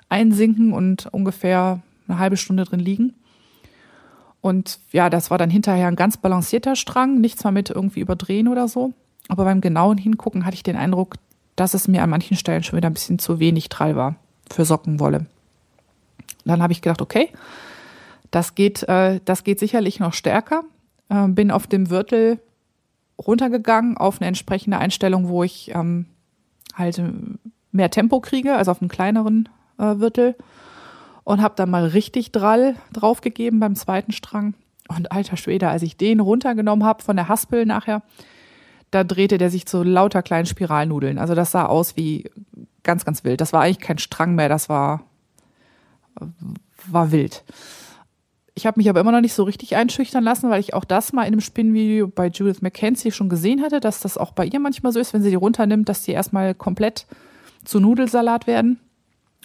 [0.10, 3.14] einsinken und ungefähr eine halbe Stunde drin liegen.
[4.42, 8.48] Und ja, das war dann hinterher ein ganz balancierter Strang, nichts mal mit irgendwie überdrehen
[8.48, 8.92] oder so.
[9.28, 11.16] Aber beim genauen Hingucken hatte ich den Eindruck,
[11.56, 14.16] dass es mir an manchen Stellen schon wieder ein bisschen zu wenig Trall war
[14.52, 15.28] für Sockenwolle.
[16.44, 17.30] Dann habe ich gedacht, okay,
[18.34, 20.64] das geht, äh, das geht sicherlich noch stärker.
[21.10, 22.40] äh, bin auf dem Wirtel
[23.24, 26.08] runtergegangen auf eine entsprechende Einstellung, wo ich ähm,
[26.74, 27.02] halt
[27.72, 30.36] mehr Tempo kriege, also auf einem kleineren äh, Wirtel.
[31.24, 34.56] Und habe dann mal richtig Drall draufgegeben beim zweiten Strang.
[34.90, 38.02] Und alter Schwede, als ich den runtergenommen habe von der Haspel nachher,
[38.92, 41.20] da drehte der sich zu lauter kleinen Spiralnudeln.
[41.20, 42.30] Also das sah aus wie
[42.82, 43.42] ganz, ganz wild.
[43.42, 45.04] Das war eigentlich kein Strang mehr, das war,
[46.88, 47.44] war wild.
[48.56, 51.12] Ich habe mich aber immer noch nicht so richtig einschüchtern lassen, weil ich auch das
[51.12, 54.60] mal in einem Spinnvideo bei Judith McKenzie schon gesehen hatte, dass das auch bei ihr
[54.60, 57.08] manchmal so ist, wenn sie die runternimmt, dass die erstmal komplett
[57.66, 58.80] zu Nudelsalat werden.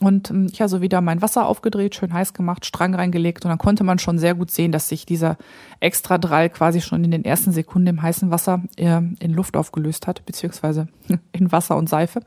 [0.01, 3.49] Und ähm, ich habe so wieder mein Wasser aufgedreht, schön heiß gemacht, Strang reingelegt und
[3.49, 5.37] dann konnte man schon sehr gut sehen, dass sich dieser
[5.81, 10.07] extra Drall quasi schon in den ersten Sekunden im heißen Wasser äh, in Luft aufgelöst
[10.07, 10.89] hat, beziehungsweise
[11.33, 12.21] in Wasser und Seife.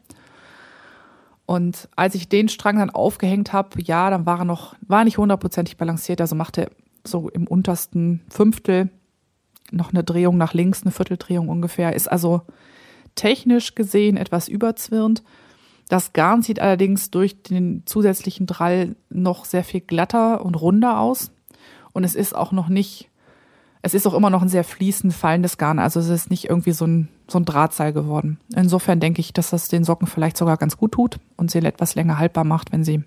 [1.46, 5.18] Und als ich den Strang dann aufgehängt habe, ja, dann war er noch, war nicht
[5.18, 6.70] hundertprozentig balanciert, also machte
[7.04, 8.90] so im untersten Fünftel
[9.72, 12.42] noch eine Drehung nach links, eine Vierteldrehung ungefähr, ist also
[13.16, 15.24] technisch gesehen etwas überzwirrend.
[15.90, 21.32] Das Garn sieht allerdings durch den zusätzlichen Drall noch sehr viel glatter und runder aus.
[21.92, 23.12] Und es ist auch noch nicht
[23.82, 25.80] es ist auch immer noch ein sehr fließend fallendes Garn.
[25.80, 28.40] Also es ist nicht irgendwie so ein, so ein Drahtseil geworden.
[28.56, 31.96] Insofern denke ich, dass das den Socken vielleicht sogar ganz gut tut und sie etwas
[31.96, 33.04] länger haltbar macht, wenn sie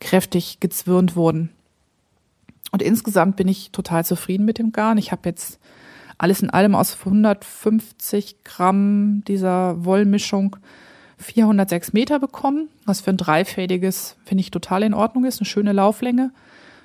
[0.00, 1.50] kräftig gezwirnt wurden.
[2.70, 4.98] Und insgesamt bin ich total zufrieden mit dem Garn.
[4.98, 5.60] Ich habe jetzt
[6.18, 10.56] alles in allem aus 150 Gramm dieser Wollmischung
[11.18, 15.72] 406 Meter bekommen, was für ein dreifädiges finde ich total in Ordnung ist, eine schöne
[15.72, 16.32] Lauflänge.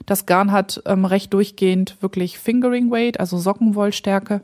[0.05, 4.41] Das Garn hat ähm, recht durchgehend wirklich Fingering Weight, also Sockenwollstärke.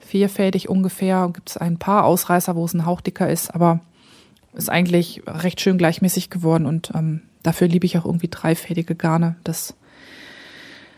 [0.00, 1.30] Vierfädig ungefähr.
[1.32, 3.80] Gibt es ein paar Ausreißer, wo es ein Hauch dicker ist, aber
[4.54, 9.36] ist eigentlich recht schön gleichmäßig geworden und ähm, dafür liebe ich auch irgendwie dreifädige Garne.
[9.44, 9.74] Das,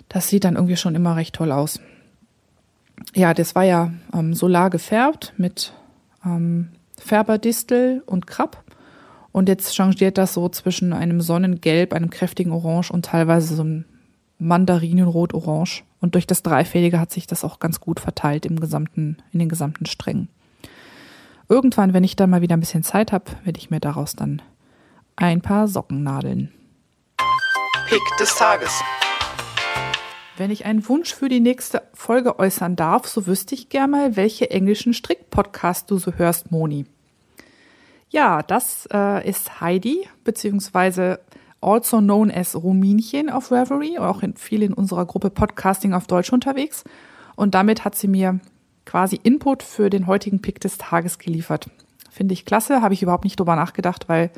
[0.08, 1.80] das sieht dann irgendwie schon immer recht toll aus.
[3.14, 5.72] Ja, das war ja ähm, solar gefärbt mit
[6.24, 8.64] ähm, Färberdistel und Krabb.
[9.32, 13.84] Und jetzt changiert das so zwischen einem Sonnengelb, einem kräftigen Orange und teilweise so einem
[14.40, 15.84] Mandarinenrot-Orange.
[16.00, 19.48] Und durch das Dreifädige hat sich das auch ganz gut verteilt im gesamten, in den
[19.48, 20.28] gesamten Strängen.
[21.48, 24.40] Irgendwann, wenn ich dann mal wieder ein bisschen Zeit habe, werde ich mir daraus dann
[25.16, 26.52] ein paar Socken nadeln.
[27.88, 28.82] Pick des Tages.
[30.36, 34.16] Wenn ich einen Wunsch für die nächste Folge äußern darf, so wüsste ich gerne mal,
[34.16, 36.86] welche englischen Strickpodcasts du so hörst, Moni.
[38.08, 41.20] Ja, das äh, ist Heidi, beziehungsweise
[41.60, 46.32] also known as Ruminchen auf Reverie, auch in, viel in unserer Gruppe Podcasting auf Deutsch
[46.32, 46.84] unterwegs.
[47.36, 48.40] Und damit hat sie mir
[48.86, 51.70] quasi Input für den heutigen Pick des Tages geliefert.
[52.10, 54.30] Finde ich klasse, habe ich überhaupt nicht drüber nachgedacht, weil,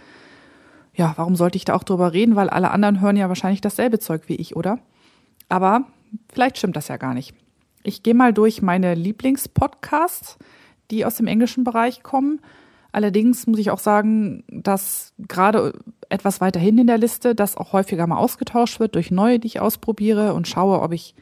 [0.94, 2.36] ja, warum sollte ich da auch drüber reden?
[2.36, 4.78] Weil alle anderen hören ja wahrscheinlich dasselbe Zeug wie ich, oder?
[5.48, 5.84] Aber
[6.32, 7.34] vielleicht stimmt das ja gar nicht.
[7.82, 10.38] Ich gehe mal durch meine Lieblingspodcasts,
[10.90, 12.40] die aus dem englischen Bereich kommen
[12.92, 15.72] Allerdings muss ich auch sagen, dass gerade
[16.10, 19.46] etwas weiter hin in der Liste das auch häufiger mal ausgetauscht wird durch neue, die
[19.46, 21.14] ich ausprobiere und schaue, ob ich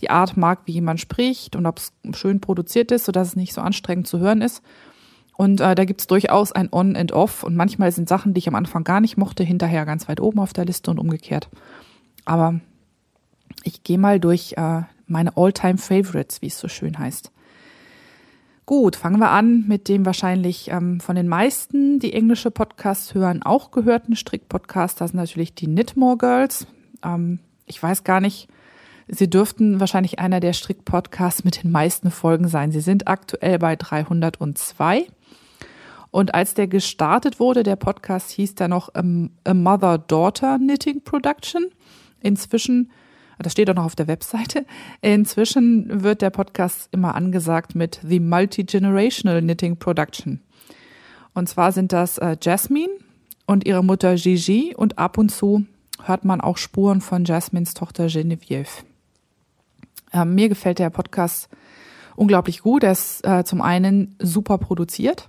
[0.00, 3.54] die Art mag, wie jemand spricht und ob es schön produziert ist, sodass es nicht
[3.54, 4.62] so anstrengend zu hören ist.
[5.36, 8.48] Und äh, da gibt's durchaus ein On and Off und manchmal sind Sachen, die ich
[8.48, 11.50] am Anfang gar nicht mochte, hinterher ganz weit oben auf der Liste und umgekehrt.
[12.24, 12.60] Aber
[13.64, 17.32] ich gehe mal durch äh, meine All-Time Favorites, wie es so schön heißt.
[18.66, 23.44] Gut, fangen wir an mit dem wahrscheinlich ähm, von den meisten, die englische Podcasts hören,
[23.44, 25.00] auch gehörten Strickpodcast.
[25.00, 26.66] Das sind natürlich die Knitmore Girls.
[27.04, 28.48] Ähm, ich weiß gar nicht,
[29.06, 32.72] sie dürften wahrscheinlich einer der Strickpodcasts mit den meisten Folgen sein.
[32.72, 35.06] Sie sind aktuell bei 302.
[36.10, 41.66] Und als der gestartet wurde, der Podcast hieß da noch ähm, A Mother-Daughter Knitting Production.
[42.20, 42.90] Inzwischen
[43.38, 44.64] das steht auch noch auf der Webseite.
[45.02, 50.40] Inzwischen wird der Podcast immer angesagt mit The Multi-Generational Knitting Production.
[51.34, 52.92] Und zwar sind das äh, Jasmine
[53.46, 55.66] und ihre Mutter Gigi und ab und zu
[56.02, 58.68] hört man auch Spuren von Jasmines Tochter Genevieve.
[60.12, 61.48] Ähm, mir gefällt der Podcast
[62.14, 62.84] unglaublich gut.
[62.84, 65.28] Er ist äh, zum einen super produziert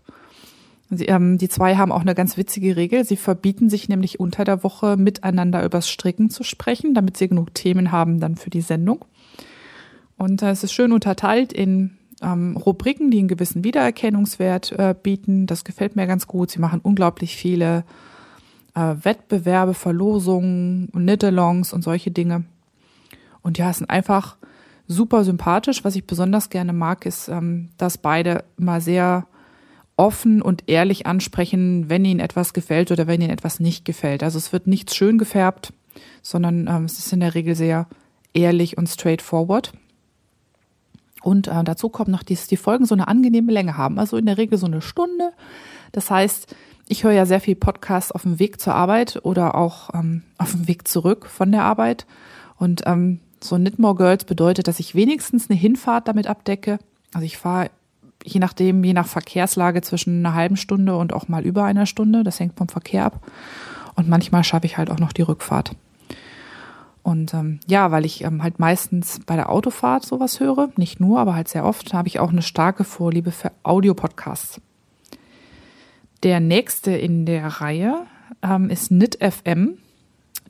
[0.90, 3.04] Sie, ähm, die zwei haben auch eine ganz witzige Regel.
[3.04, 7.54] Sie verbieten sich nämlich unter der Woche miteinander übers Stricken zu sprechen, damit sie genug
[7.54, 9.04] Themen haben dann für die Sendung.
[10.18, 15.46] Und äh, es ist schön unterteilt in ähm, Rubriken, die einen gewissen Wiedererkennungswert äh, bieten.
[15.46, 16.52] Das gefällt mir ganz gut.
[16.52, 17.84] Sie machen unglaublich viele
[18.74, 22.46] äh, Wettbewerbe, Verlosungen, Knit-Alongs und solche Dinge.
[23.42, 24.38] Und ja, es sind einfach
[24.88, 25.84] super sympathisch.
[25.84, 29.28] Was ich besonders gerne mag, ist, ähm, dass beide immer sehr
[29.98, 34.24] offen und ehrlich ansprechen, wenn ihnen etwas gefällt oder wenn ihnen etwas nicht gefällt.
[34.24, 35.74] Also es wird nichts schön gefärbt,
[36.22, 37.88] sondern ähm, es ist in der Regel sehr
[38.34, 39.74] ehrlich und straightforward.
[41.24, 43.98] Und äh, dazu kommt noch, dass die Folgen so eine angenehme Länge haben.
[43.98, 45.34] Also in der Regel so eine Stunde.
[45.92, 46.56] Das heißt,
[46.88, 50.52] ich höre ja sehr viel Podcasts auf dem Weg zur Arbeit oder auch ähm, auf
[50.52, 52.06] dem Weg zurück von der Arbeit.
[52.58, 56.80] Und ähm, so Knit More Girls bedeutet, dass ich wenigstens eine Hinfahrt damit abdecke.
[57.14, 57.72] Also ich fahre
[58.24, 62.24] je nachdem, je nach Verkehrslage zwischen einer halben Stunde und auch mal über einer Stunde.
[62.24, 63.26] Das hängt vom Verkehr ab.
[63.96, 65.72] Und manchmal schaffe ich halt auch noch die Rückfahrt.
[67.08, 71.20] Und ähm, ja, weil ich ähm, halt meistens bei der Autofahrt sowas höre, nicht nur,
[71.20, 74.60] aber halt sehr oft, habe ich auch eine starke Vorliebe für Audiopodcasts.
[76.24, 78.06] Der nächste in der Reihe
[78.42, 79.78] ähm, ist Knit FM.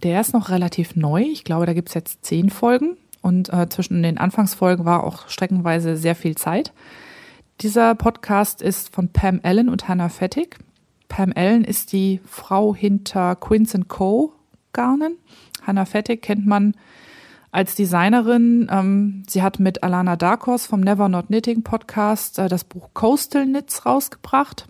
[0.02, 1.22] Der ist noch relativ neu.
[1.22, 2.98] Ich glaube, da gibt es jetzt zehn Folgen.
[3.22, 6.74] Und äh, zwischen den Anfangsfolgen war auch streckenweise sehr viel Zeit.
[7.62, 10.60] Dieser Podcast ist von Pam Allen und Hannah Fettig.
[11.10, 14.34] Pam Allen ist die Frau hinter Quince Co.
[14.74, 15.18] Garnen.
[15.66, 16.76] Hannah Fettig kennt man
[17.52, 18.68] als Designerin.
[18.72, 23.46] Ähm, sie hat mit Alana Darkos vom Never Not Knitting Podcast äh, das Buch Coastal
[23.46, 24.68] Knits rausgebracht.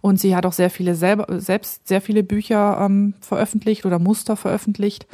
[0.00, 4.36] Und sie hat auch sehr viele selber, selbst sehr viele Bücher ähm, veröffentlicht oder Muster
[4.36, 5.08] veröffentlicht.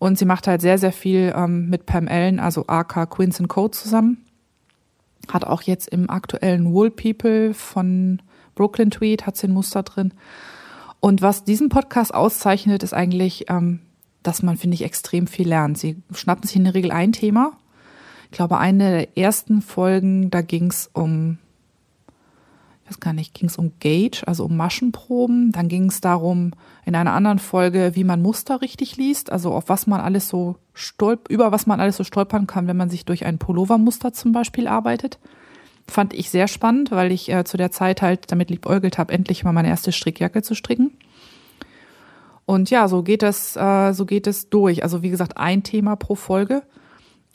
[0.00, 3.68] Und sie macht halt sehr, sehr viel ähm, mit Pam Allen, also AK Quince Co.
[3.68, 4.24] zusammen.
[5.28, 8.20] Hat auch jetzt im aktuellen Wool People von
[8.54, 10.12] Brooklyn Tweet hat sie ein Muster drin.
[11.00, 13.80] Und was diesen Podcast auszeichnet, ist eigentlich, ähm,
[14.22, 15.78] dass man, finde ich, extrem viel lernt.
[15.78, 17.52] Sie schnappen sich in der Regel ein Thema.
[18.30, 21.38] Ich glaube, eine der ersten Folgen, da ging es um
[22.92, 25.50] weiß gar nicht, ging es um Gauge, also um Maschenproben.
[25.52, 26.52] Dann ging es darum,
[26.84, 30.56] in einer anderen Folge, wie man Muster richtig liest, also auf was man alles so
[30.74, 34.32] stolp über was man alles so stolpern kann, wenn man sich durch ein Pullovermuster zum
[34.32, 35.18] Beispiel arbeitet.
[35.88, 39.42] Fand ich sehr spannend, weil ich äh, zu der Zeit halt damit liebäugelt habe, endlich
[39.42, 40.92] mal meine erste Strickjacke zu stricken.
[42.44, 44.82] Und ja, so geht es, äh, so geht es durch.
[44.82, 46.62] Also wie gesagt, ein Thema pro Folge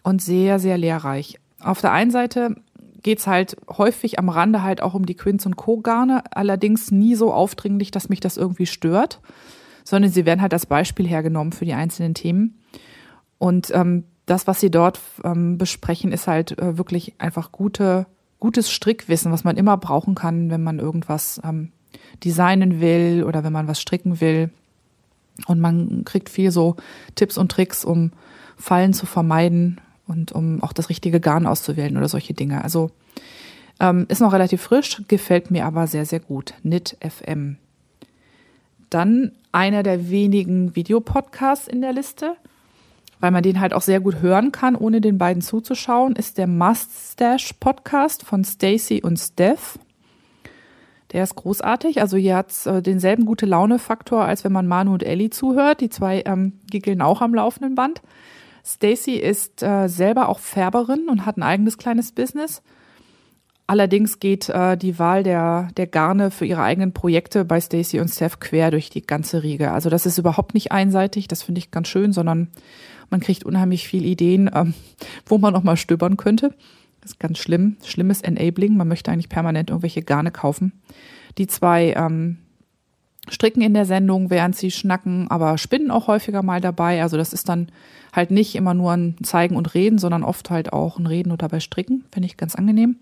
[0.04, 1.40] und sehr, sehr lehrreich.
[1.60, 2.56] Auf der einen Seite
[3.08, 5.80] geht es halt häufig am Rande halt auch um die Quinz und Co.
[5.80, 9.22] Garne, allerdings nie so aufdringlich, dass mich das irgendwie stört,
[9.86, 12.60] sondern sie werden halt als Beispiel hergenommen für die einzelnen Themen.
[13.38, 18.08] Und ähm, das, was sie dort ähm, besprechen, ist halt äh, wirklich einfach gute,
[18.42, 21.72] gutes Strickwissen, was man immer brauchen kann, wenn man irgendwas ähm,
[22.26, 24.50] designen will oder wenn man was stricken will.
[25.46, 26.76] Und man kriegt viel so
[27.16, 28.12] Tipps und Tricks, um
[28.58, 32.64] Fallen zu vermeiden, und um auch das richtige Garn auszuwählen oder solche Dinge.
[32.64, 32.92] Also
[33.80, 36.54] ähm, ist noch relativ frisch, gefällt mir aber sehr, sehr gut.
[36.62, 37.58] Knit FM.
[38.90, 42.36] Dann einer der wenigen Videopodcasts in der Liste,
[43.20, 46.48] weil man den halt auch sehr gut hören kann, ohne den beiden zuzuschauen, ist der
[46.48, 49.80] Mustache Podcast von Stacy und Steph.
[51.14, 52.02] Der ist großartig.
[52.02, 55.82] Also hier hat äh, denselben gute Laune-Faktor, als wenn man Manu und Ellie zuhört.
[55.82, 58.02] Die zwei ähm, giggeln auch am laufenden Band.
[58.68, 62.62] Stacy ist äh, selber auch Färberin und hat ein eigenes kleines Business.
[63.66, 68.10] Allerdings geht äh, die Wahl der, der Garne für ihre eigenen Projekte bei Stacy und
[68.10, 69.72] Steph quer durch die ganze Riege.
[69.72, 72.50] Also das ist überhaupt nicht einseitig, das finde ich ganz schön, sondern
[73.10, 74.74] man kriegt unheimlich viel Ideen, ähm,
[75.26, 76.54] wo man noch mal stöbern könnte.
[77.00, 77.78] Das ist ganz schlimm.
[77.86, 78.76] Schlimmes Enabling.
[78.76, 80.74] Man möchte eigentlich permanent irgendwelche Garne kaufen.
[81.38, 82.40] Die zwei ähm,
[83.30, 87.02] stricken in der Sendung, während sie schnacken, aber spinnen auch häufiger mal dabei.
[87.02, 87.70] Also das ist dann
[88.14, 91.42] halt nicht immer nur ein Zeigen und Reden, sondern oft halt auch ein Reden und
[91.42, 92.06] dabei stricken.
[92.12, 92.98] Finde ich ganz angenehm.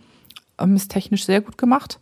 [0.60, 2.00] Ähm, ist technisch sehr gut gemacht.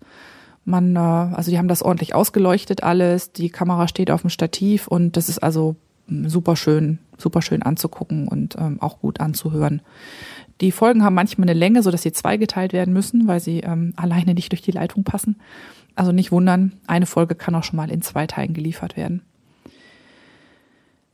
[0.65, 3.31] Man, äh, also die haben das ordentlich ausgeleuchtet alles.
[3.31, 5.75] Die Kamera steht auf dem Stativ und das ist also
[6.07, 9.81] hm, super schön, super schön anzugucken und ähm, auch gut anzuhören.
[10.61, 13.93] Die Folgen haben manchmal eine Länge, so dass sie zweigeteilt werden müssen, weil sie ähm,
[13.95, 15.35] alleine nicht durch die Leitung passen.
[15.95, 19.21] Also nicht wundern, eine Folge kann auch schon mal in zwei Teilen geliefert werden.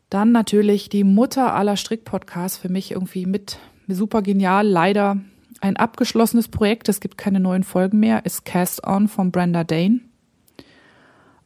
[0.09, 4.65] Dann natürlich die Mutter aller Strickpodcasts, für mich irgendwie mit super genial.
[4.65, 5.17] Leider
[5.61, 9.99] ein abgeschlossenes Projekt, es gibt keine neuen Folgen mehr, ist Cast On von Brenda Dane.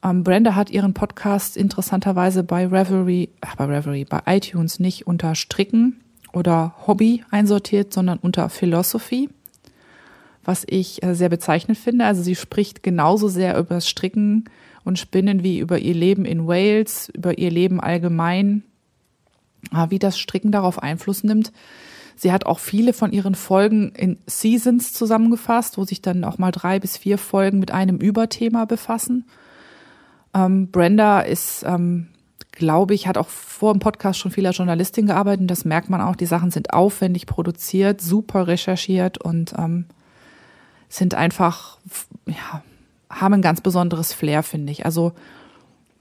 [0.03, 5.35] Ähm, Brenda hat ihren Podcast interessanterweise bei Reverie, ach, bei Reverie, bei iTunes nicht unter
[5.35, 9.29] Stricken oder Hobby einsortiert, sondern unter Philosophy
[10.43, 12.05] was ich äh, sehr bezeichnend finde.
[12.05, 14.45] Also sie spricht genauso sehr über das Stricken
[14.83, 18.63] und Spinnen wie über ihr Leben in Wales, über ihr Leben allgemein,
[19.73, 21.51] äh, wie das Stricken darauf Einfluss nimmt.
[22.15, 26.51] Sie hat auch viele von ihren Folgen in Seasons zusammengefasst, wo sich dann auch mal
[26.51, 29.25] drei bis vier Folgen mit einem Überthema befassen.
[30.33, 32.07] Ähm, Brenda ist, ähm,
[32.51, 35.49] glaube ich, hat auch vor dem Podcast schon viel als Journalistin gearbeitet.
[35.49, 36.15] Das merkt man auch.
[36.15, 39.85] Die Sachen sind aufwendig produziert, super recherchiert und ähm,
[40.93, 41.79] sind einfach,
[42.27, 42.61] ja,
[43.09, 44.85] haben ein ganz besonderes Flair, finde ich.
[44.85, 45.13] Also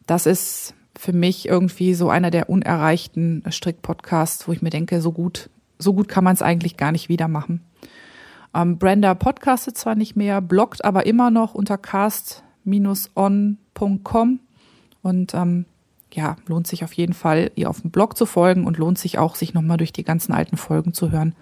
[0.06, 5.12] das ist für mich irgendwie so einer der unerreichten Strick-Podcasts, wo ich mir denke, so
[5.12, 7.62] gut, so gut kann man es eigentlich gar nicht wieder machen.
[8.54, 14.40] Ähm, Brenda podcastet zwar nicht mehr, bloggt aber immer noch unter cast-on.com
[15.00, 15.64] und ähm,
[16.12, 19.18] ja, lohnt sich auf jeden Fall, ihr auf dem Blog zu folgen und lohnt sich
[19.18, 21.34] auch, sich nochmal durch die ganzen alten Folgen zu hören.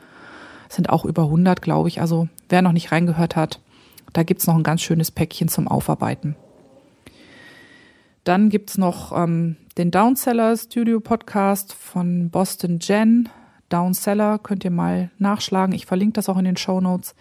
[0.71, 2.01] Es sind auch über 100, glaube ich.
[2.01, 3.61] Also wer noch nicht reingehört hat,
[4.13, 6.37] da gibt's noch ein ganz schönes Päckchen zum Aufarbeiten.
[8.23, 13.29] Dann gibt's noch ähm, den Downseller Studio Podcast von Boston Jen.
[13.69, 15.75] Downseller könnt ihr mal nachschlagen.
[15.75, 17.17] Ich verlinke das auch in den Show Notes.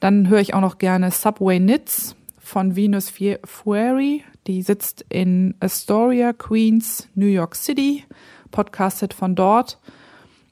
[0.00, 3.12] Dann höre ich auch noch gerne Subway Knits von Venus
[3.44, 4.24] Fury.
[4.48, 8.02] Die sitzt in Astoria, Queens, New York City,
[8.50, 9.78] podcastet von dort.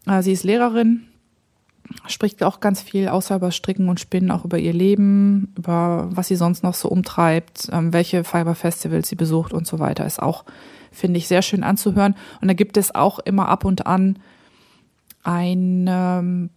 [0.06, 1.08] Äh, sie ist Lehrerin
[2.06, 6.28] spricht auch ganz viel außer über Stricken und Spinnen, auch über ihr Leben, über was
[6.28, 10.06] sie sonst noch so umtreibt, ähm, welche Fiber-Festivals sie besucht und so weiter.
[10.06, 10.44] Ist auch,
[10.92, 12.14] finde ich, sehr schön anzuhören.
[12.40, 14.18] Und da gibt es auch immer ab und an
[15.22, 16.50] ein, ähm,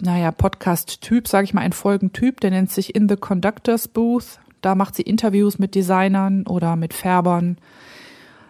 [0.00, 4.40] naja, Podcast-Typ, sage ich mal, ein Folgentyp, der nennt sich In the Conductors Booth.
[4.60, 7.58] Da macht sie Interviews mit Designern oder mit Färbern.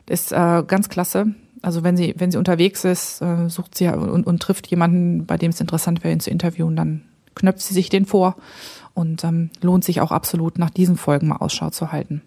[0.09, 1.35] Ist äh, ganz klasse.
[1.63, 5.37] Also wenn sie, wenn sie unterwegs ist, äh, sucht sie und, und trifft jemanden, bei
[5.37, 7.03] dem es interessant wäre, ihn zu interviewen, dann
[7.37, 8.37] knöpft sie sich den vor
[8.95, 12.23] und ähm, lohnt sich auch absolut, nach diesen Folgen mal Ausschau zu halten.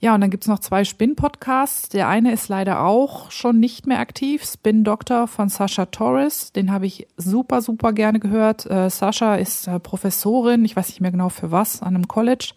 [0.00, 1.88] Ja, und dann gibt's noch zwei Spin-Podcasts.
[1.88, 4.44] Der eine ist leider auch schon nicht mehr aktiv.
[4.44, 6.50] Spin Doctor von Sascha Torres.
[6.50, 8.68] Den habe ich super, super gerne gehört.
[8.68, 12.52] Äh, Sascha ist äh, Professorin, ich weiß nicht mehr genau für was, an einem College.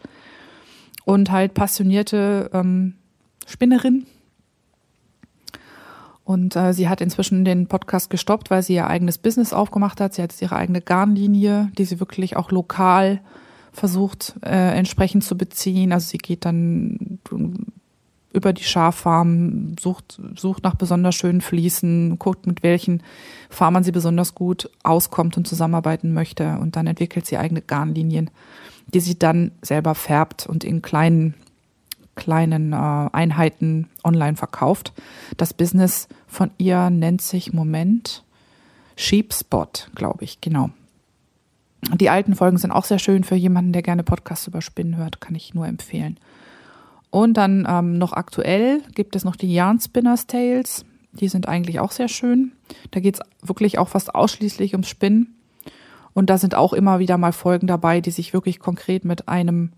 [1.06, 2.96] Und halt passionierte ähm,
[3.46, 4.08] Spinnerin
[6.26, 10.16] und äh, sie hat inzwischen den Podcast gestoppt, weil sie ihr eigenes Business aufgemacht hat.
[10.16, 13.22] Sie hat ihre eigene Garnlinie, die sie wirklich auch lokal
[13.72, 15.94] versucht äh, entsprechend zu beziehen.
[15.94, 17.20] Also sie geht dann
[18.34, 23.04] über die Schaffarm, sucht, sucht nach besonders schönen Fliesen, guckt, mit welchen
[23.52, 26.58] Farmern sie besonders gut auskommt und zusammenarbeiten möchte.
[26.60, 28.32] Und dann entwickelt sie eigene Garnlinien,
[28.88, 31.36] die sie dann selber färbt und in kleinen
[32.16, 34.94] kleinen äh, Einheiten online verkauft.
[35.38, 38.24] Das Business von ihr nennt sich Moment
[38.96, 40.70] Sheepspot, glaube ich, genau.
[41.94, 45.22] Die alten Folgen sind auch sehr schön für jemanden, der gerne Podcasts über Spinnen hört,
[45.22, 46.18] kann ich nur empfehlen.
[47.12, 50.84] Und dann ähm, noch aktuell gibt es noch die Yarn Spinners Tales.
[51.14, 52.52] Die sind eigentlich auch sehr schön.
[52.92, 55.36] Da geht es wirklich auch fast ausschließlich ums Spinnen.
[56.14, 59.72] Und da sind auch immer wieder mal Folgen dabei, die sich wirklich konkret mit einem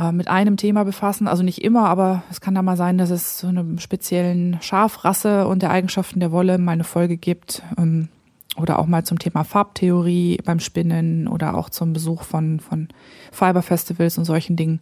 [0.00, 1.28] äh, mit einem Thema befassen.
[1.28, 5.46] Also nicht immer, aber es kann da mal sein, dass es so eine speziellen Schafrasse
[5.46, 7.62] und der Eigenschaften der Wolle mal eine Folge gibt.
[7.76, 8.08] Ähm,
[8.56, 12.88] oder auch mal zum Thema Farbtheorie beim Spinnen oder auch zum Besuch von, von
[13.30, 14.80] Fiber-Festivals und solchen Dingen.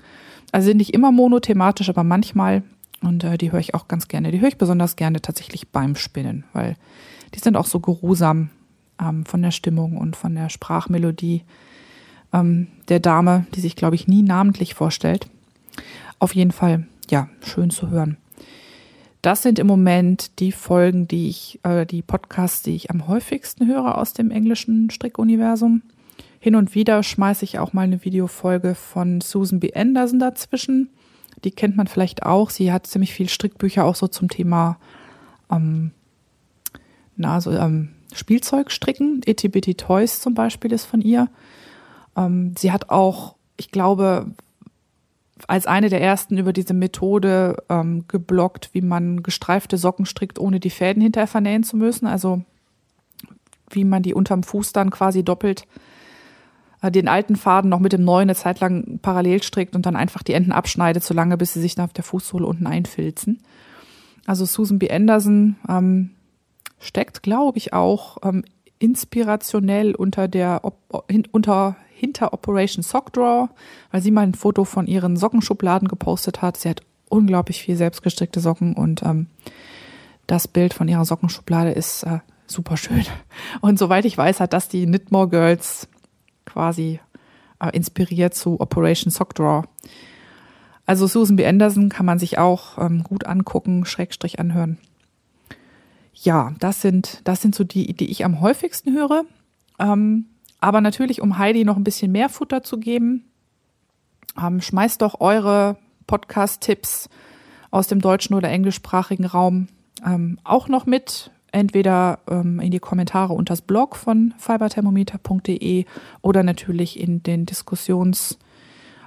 [0.53, 2.63] Also sind nicht immer monothematisch, aber manchmal.
[3.03, 4.31] Und äh, die höre ich auch ganz gerne.
[4.31, 6.77] Die höre ich besonders gerne tatsächlich beim Spinnen, weil
[7.35, 8.51] die sind auch so geruhsam
[9.01, 11.43] ähm, von der Stimmung und von der Sprachmelodie
[12.33, 15.29] ähm, der Dame, die sich, glaube ich, nie namentlich vorstellt.
[16.19, 18.17] Auf jeden Fall, ja, schön zu hören.
[19.23, 23.67] Das sind im Moment die Folgen, die ich, äh, die Podcasts, die ich am häufigsten
[23.67, 25.83] höre aus dem englischen Strickuniversum.
[26.41, 29.75] Hin und wieder schmeiße ich auch mal eine Videofolge von Susan B.
[29.75, 30.91] Anderson dazwischen.
[31.45, 32.51] Die kennt man vielleicht auch.
[32.51, 34.79] Sie hat ziemlich viel Strickbücher auch so zum Thema
[35.51, 35.91] ähm,
[37.17, 39.21] na, so, ähm, Spielzeugstricken.
[39.21, 41.29] Bitty Toys zum Beispiel ist von ihr.
[42.19, 44.27] Ähm, sie hat auch, ich glaube,
[45.47, 50.59] als eine der ersten über diese Methode ähm, geblockt, wie man gestreifte Socken strickt, ohne
[50.59, 52.07] die Fäden hinterher vernähen zu müssen.
[52.07, 52.43] Also
[53.71, 55.67] wie man die unterm Fuß dann quasi doppelt
[56.83, 59.97] äh, den alten Faden noch mit dem neuen eine Zeit lang parallel strickt und dann
[59.97, 63.41] einfach die Enden abschneidet, so lange, bis sie sich dann auf der Fußsohle unten einfilzen.
[64.27, 64.91] Also Susan B.
[64.91, 66.11] Anderson ähm,
[66.81, 68.45] steckt, glaube ich, auch ähm,
[68.79, 70.62] inspirationell unter der
[71.33, 73.49] unter hinter Operation Sock Draw,
[73.90, 76.57] weil sie mal ein Foto von ihren Sockenschubladen gepostet hat.
[76.57, 79.26] Sie hat unglaublich viel selbstgestrickte Socken und ähm,
[80.26, 83.05] das Bild von ihrer Sockenschublade ist äh, super schön.
[83.61, 85.88] Und soweit ich weiß, hat das die Knitmore Girls
[86.44, 87.01] quasi
[87.61, 89.66] äh, inspiriert zu Operation Sock Draw.
[90.86, 91.46] Also Susan B.
[91.46, 94.78] Anderson kann man sich auch ähm, gut angucken, Schrägstrich anhören.
[96.14, 99.24] Ja, das sind, das sind so die, die ich am häufigsten höre.
[99.78, 100.26] Ähm,
[100.61, 103.25] aber natürlich, um Heidi noch ein bisschen mehr Futter zu geben,
[104.41, 107.09] ähm, schmeißt doch eure Podcast-Tipps
[107.71, 109.69] aus dem deutschen oder englischsprachigen Raum
[110.05, 111.31] ähm, auch noch mit.
[111.51, 115.87] Entweder ähm, in die Kommentare unter das Blog von fiberthermometer.de
[116.21, 118.39] oder natürlich in den Diskussions-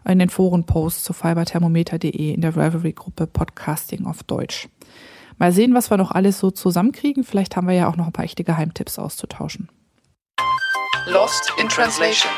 [0.09, 4.67] in den Forenposts zu fiberthermometer.de in der Reverie-Gruppe Podcasting auf Deutsch.
[5.37, 7.23] Mal sehen, was wir noch alles so zusammenkriegen.
[7.23, 9.69] Vielleicht haben wir ja auch noch ein paar echte Geheimtipps auszutauschen.
[11.07, 12.31] Lost in Translation.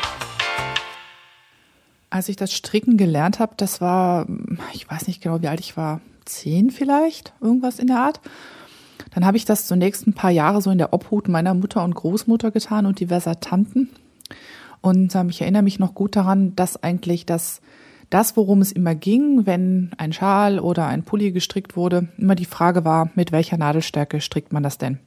[2.08, 4.26] Als ich das Stricken gelernt habe, das war,
[4.72, 8.20] ich weiß nicht genau, wie alt ich war, zehn vielleicht, irgendwas in der Art.
[9.10, 11.94] Dann habe ich das zunächst ein paar Jahre so in der Obhut meiner Mutter und
[11.94, 13.90] Großmutter getan und diverser Tanten.
[14.80, 17.60] Und ähm, ich erinnere mich noch gut daran, dass eigentlich das,
[18.08, 22.46] das, worum es immer ging, wenn ein Schal oder ein Pulli gestrickt wurde, immer die
[22.46, 25.00] Frage war, mit welcher Nadelstärke strickt man das denn?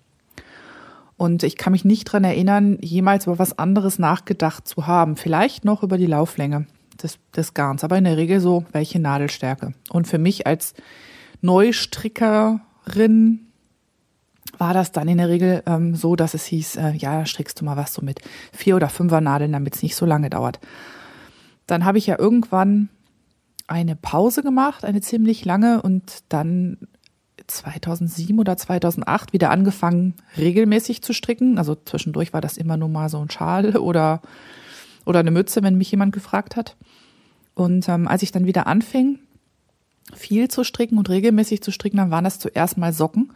[1.18, 5.16] Und ich kann mich nicht dran erinnern, jemals über was anderes nachgedacht zu haben.
[5.16, 6.68] Vielleicht noch über die Lauflänge
[7.02, 9.74] des, des Garns, aber in der Regel so, welche Nadelstärke.
[9.90, 10.76] Und für mich als
[11.42, 13.48] Neustrickerin
[14.58, 17.66] war das dann in der Regel ähm, so, dass es hieß, äh, ja, strickst du
[17.66, 18.22] mal was so mit
[18.54, 20.60] vier oder fünfer Nadeln, damit es nicht so lange dauert.
[21.66, 22.90] Dann habe ich ja irgendwann
[23.68, 26.78] eine Pause gemacht, eine ziemlich lange, und dann
[27.48, 31.58] 2007 oder 2008 wieder angefangen, regelmäßig zu stricken.
[31.58, 34.22] Also zwischendurch war das immer nur mal so ein Schal oder,
[35.06, 36.76] oder eine Mütze, wenn mich jemand gefragt hat.
[37.54, 39.20] Und ähm, als ich dann wieder anfing,
[40.14, 43.34] viel zu stricken und regelmäßig zu stricken, dann waren das zuerst mal Socken.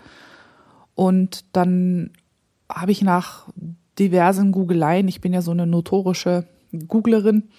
[0.96, 2.12] Und dann
[2.70, 3.48] habe ich nach
[3.98, 6.46] diversen Googeleien, ich bin ja so eine notorische
[6.88, 7.50] Googlerin,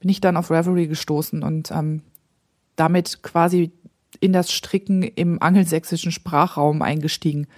[0.00, 2.02] bin ich dann auf Reverie gestoßen und ähm,
[2.76, 3.72] damit quasi
[4.22, 7.48] in das Stricken im angelsächsischen Sprachraum eingestiegen.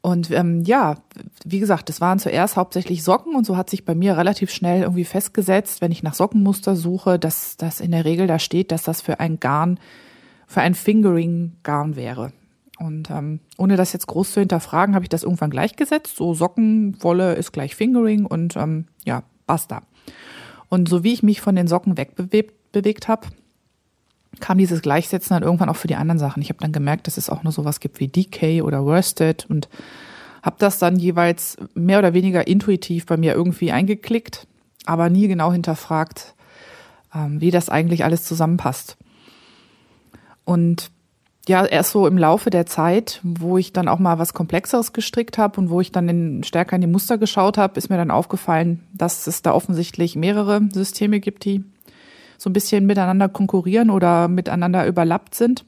[0.00, 0.96] Und ähm, ja,
[1.44, 4.82] wie gesagt, das waren zuerst hauptsächlich Socken und so hat sich bei mir relativ schnell
[4.82, 8.82] irgendwie festgesetzt, wenn ich nach Sockenmuster suche, dass das in der Regel da steht, dass
[8.82, 9.78] das für ein Garn,
[10.48, 12.32] für ein Fingering-Garn wäre.
[12.78, 16.16] Und ähm, ohne das jetzt groß zu hinterfragen, habe ich das irgendwann gleichgesetzt.
[16.16, 19.82] So Sockenwolle ist gleich Fingering und ähm, ja, basta.
[20.68, 23.28] Und so wie ich mich von den Socken wegbewegt bewegt habe,
[24.40, 26.42] kam dieses Gleichsetzen dann irgendwann auch für die anderen Sachen.
[26.42, 29.68] Ich habe dann gemerkt, dass es auch nur sowas gibt wie Decay oder Worsted und
[30.42, 34.46] habe das dann jeweils mehr oder weniger intuitiv bei mir irgendwie eingeklickt,
[34.84, 36.34] aber nie genau hinterfragt,
[37.14, 38.96] ähm, wie das eigentlich alles zusammenpasst.
[40.44, 40.90] Und
[41.48, 45.38] ja, erst so im Laufe der Zeit, wo ich dann auch mal was Komplexeres gestrickt
[45.38, 48.12] habe und wo ich dann in, stärker in die Muster geschaut habe, ist mir dann
[48.12, 51.64] aufgefallen, dass es da offensichtlich mehrere Systeme gibt, die
[52.42, 55.64] so ein bisschen miteinander konkurrieren oder miteinander überlappt sind.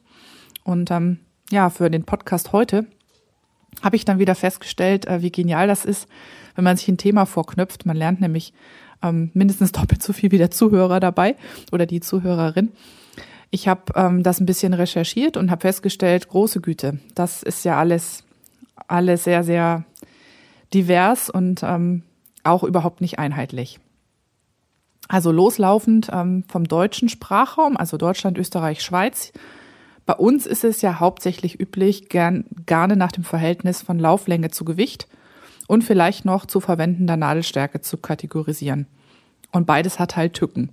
[0.64, 1.18] Und ähm,
[1.51, 2.87] ja, für den Podcast heute
[3.83, 6.09] habe ich dann wieder festgestellt, äh, wie genial das ist,
[6.57, 7.87] wenn man sich ein Thema vorknüpft.
[7.87, 8.53] Man lernt nämlich
[9.03, 11.37] ähm, mindestens doppelt so viel wie der Zuhörer dabei
[11.70, 12.72] oder die Zuhörerin.
[13.51, 17.79] Ich habe ähm, das ein bisschen recherchiert und habe festgestellt, große Güte, das ist ja
[17.79, 18.25] alles,
[18.89, 19.85] alles sehr, sehr
[20.72, 22.03] divers und ähm,
[22.43, 23.79] auch überhaupt nicht einheitlich.
[25.09, 29.32] Also loslaufend ähm, vom deutschen Sprachraum, also Deutschland, Österreich, Schweiz.
[30.07, 34.64] Bei uns ist es ja hauptsächlich üblich, gern, gerne nach dem Verhältnis von Lauflänge zu
[34.64, 35.09] Gewicht
[35.66, 38.86] und vielleicht noch zu verwendender Nadelstärke zu kategorisieren.
[39.52, 40.70] Und beides hat halt Tücken.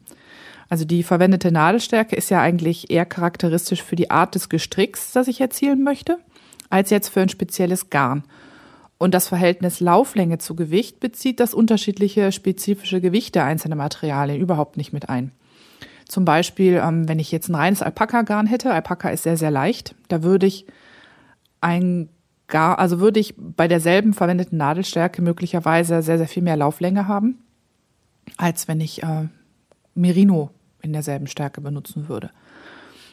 [0.69, 5.27] Also die verwendete Nadelstärke ist ja eigentlich eher charakteristisch für die Art des Gestricks, das
[5.27, 6.17] ich erzielen möchte,
[6.69, 8.23] als jetzt für ein spezielles Garn.
[9.01, 14.77] Und das Verhältnis Lauflänge zu Gewicht bezieht das unterschiedliche spezifische Gewicht der einzelnen Materialien überhaupt
[14.77, 15.31] nicht mit ein.
[16.07, 19.95] Zum Beispiel, ähm, wenn ich jetzt ein reines Alpaka-Garn hätte, Alpaka ist sehr, sehr leicht,
[20.07, 20.67] da würde ich
[21.61, 22.09] ein
[22.45, 27.39] Gar, also würde ich bei derselben verwendeten Nadelstärke möglicherweise sehr, sehr viel mehr Lauflänge haben,
[28.37, 29.29] als wenn ich äh,
[29.95, 30.51] Merino
[30.83, 32.29] in derselben Stärke benutzen würde.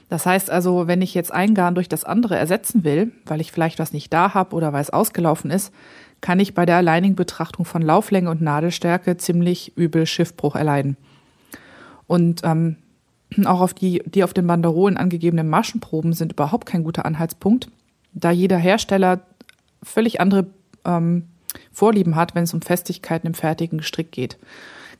[0.08, 3.52] Das heißt also, wenn ich jetzt ein Garn durch das andere ersetzen will, weil ich
[3.52, 5.72] vielleicht was nicht da habe oder weil es ausgelaufen ist,
[6.20, 10.96] kann ich bei der alleinigen Betrachtung von Lauflänge und Nadelstärke ziemlich übel Schiffbruch erleiden.
[12.06, 12.76] Und ähm,
[13.44, 17.68] auch auf die, die auf den Banderolen angegebenen Maschenproben sind überhaupt kein guter Anhaltspunkt,
[18.14, 19.20] da jeder Hersteller
[19.82, 20.46] völlig andere
[20.84, 21.24] ähm,
[21.72, 24.38] Vorlieben hat, wenn es um Festigkeiten im fertigen Strick geht.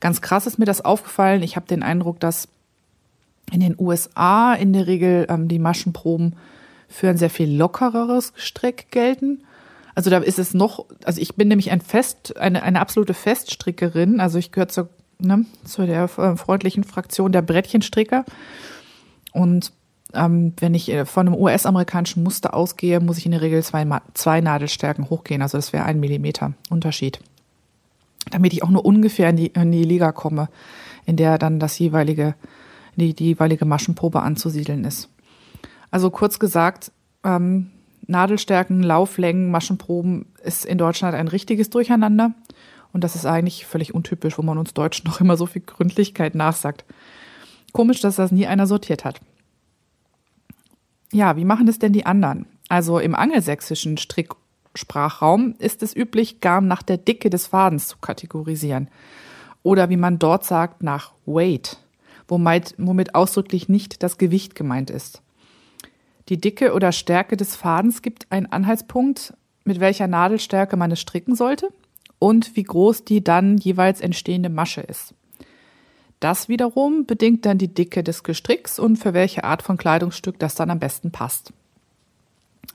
[0.01, 1.43] Ganz krass ist mir das aufgefallen.
[1.43, 2.49] Ich habe den Eindruck, dass
[3.51, 6.37] in den USA in der Regel ähm, die Maschenproben
[6.89, 9.45] für ein sehr viel lockereres Strick gelten.
[9.95, 14.21] Also da ist es noch, also ich bin nämlich ein Fest, eine, eine absolute Feststrickerin.
[14.21, 14.89] Also ich gehöre zur,
[15.19, 18.25] ne, zu der äh, freundlichen Fraktion der Brettchenstricker.
[19.33, 19.73] Und
[20.15, 23.87] ähm, wenn ich äh, von einem US-amerikanischen Muster ausgehe, muss ich in der Regel zwei,
[24.15, 25.43] zwei Nadelstärken hochgehen.
[25.43, 27.21] Also das wäre ein Millimeter Unterschied.
[28.31, 30.49] Damit ich auch nur ungefähr in die, in die Liga komme,
[31.07, 32.35] in der dann das jeweilige
[33.01, 35.09] die, die jeweilige Maschenprobe anzusiedeln ist.
[35.91, 36.93] Also kurz gesagt,
[37.25, 37.71] ähm,
[38.07, 42.35] Nadelstärken, Lauflängen, Maschenproben ist in Deutschland ein richtiges Durcheinander.
[42.93, 46.35] Und das ist eigentlich völlig untypisch, wo man uns Deutschen noch immer so viel Gründlichkeit
[46.35, 46.85] nachsagt.
[47.73, 49.21] Komisch, dass das nie einer sortiert hat.
[51.13, 52.47] Ja, wie machen das denn die anderen?
[52.69, 54.35] Also im angelsächsischen Strick
[54.75, 58.89] Sprachraum ist es üblich, Garn nach der Dicke des Fadens zu kategorisieren.
[59.63, 61.79] Oder wie man dort sagt, nach Weight,
[62.29, 65.23] womit, womit ausdrücklich nicht das Gewicht gemeint ist.
[66.29, 71.35] Die Dicke oder Stärke des Fadens gibt einen Anhaltspunkt, mit welcher Nadelstärke man es stricken
[71.35, 71.71] sollte
[72.19, 75.15] und wie groß die dann jeweils entstehende Masche ist.
[76.21, 80.55] Das wiederum bedingt dann die Dicke des Gestricks und für welche Art von Kleidungsstück das
[80.55, 81.53] dann am besten passt.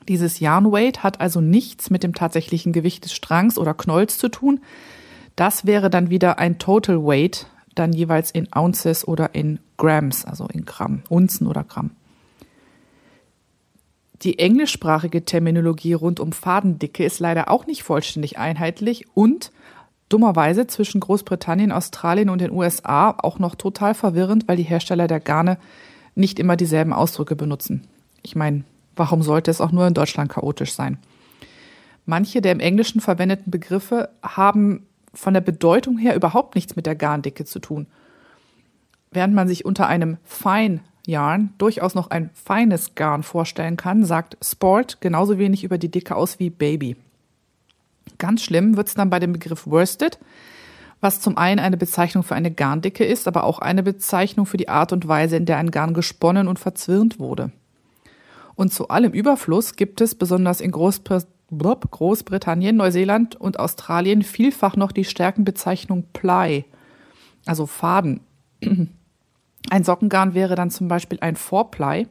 [0.08, 4.62] Dieses Yarn-Weight hat also nichts mit dem tatsächlichen Gewicht des Strangs oder Knolls zu tun.
[5.36, 10.48] Das wäre dann wieder ein Total Weight, dann jeweils in Ounces oder in Grams, also
[10.48, 11.92] in Gramm, Unzen oder Gramm.
[14.22, 19.52] Die englischsprachige Terminologie rund um Fadendicke ist leider auch nicht vollständig einheitlich und
[20.08, 25.20] dummerweise zwischen Großbritannien, Australien und den USA auch noch total verwirrend, weil die Hersteller der
[25.20, 25.58] Garne
[26.16, 27.88] nicht immer dieselben Ausdrücke benutzen.
[28.22, 28.64] Ich meine,
[28.96, 30.98] Warum sollte es auch nur in Deutschland chaotisch sein?
[32.06, 36.96] Manche der im Englischen verwendeten Begriffe haben von der Bedeutung her überhaupt nichts mit der
[36.96, 37.88] Garndicke zu tun.
[39.12, 44.38] Während man sich unter einem Fine Yarn durchaus noch ein feines Garn vorstellen kann, sagt
[44.42, 46.96] Sport genauso wenig über die Dicke aus wie Baby.
[48.18, 50.18] Ganz schlimm wird es dann bei dem Begriff Worsted,
[51.02, 54.70] was zum einen eine Bezeichnung für eine Garndicke ist, aber auch eine Bezeichnung für die
[54.70, 57.52] Art und Weise, in der ein Garn gesponnen und verzwirnt wurde.
[58.56, 60.72] Und zu allem Überfluss gibt es besonders in
[61.90, 66.66] Großbritannien, Neuseeland und Australien vielfach noch die Stärkenbezeichnung Ply,
[67.46, 68.22] also Faden.
[69.70, 72.08] Ein Sockengarn wäre dann zum Beispiel ein Four-Ply.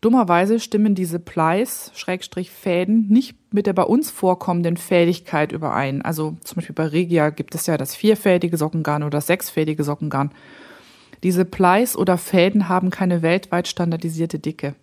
[0.00, 6.02] Dummerweise stimmen diese Plies, Schrägstrich Fäden, nicht mit der bei uns vorkommenden Fädigkeit überein.
[6.02, 10.32] Also zum Beispiel bei Regia gibt es ja das vierfädige Sockengarn oder das sechsfädige Sockengarn.
[11.22, 14.74] Diese Plies oder Fäden haben keine weltweit standardisierte Dicke.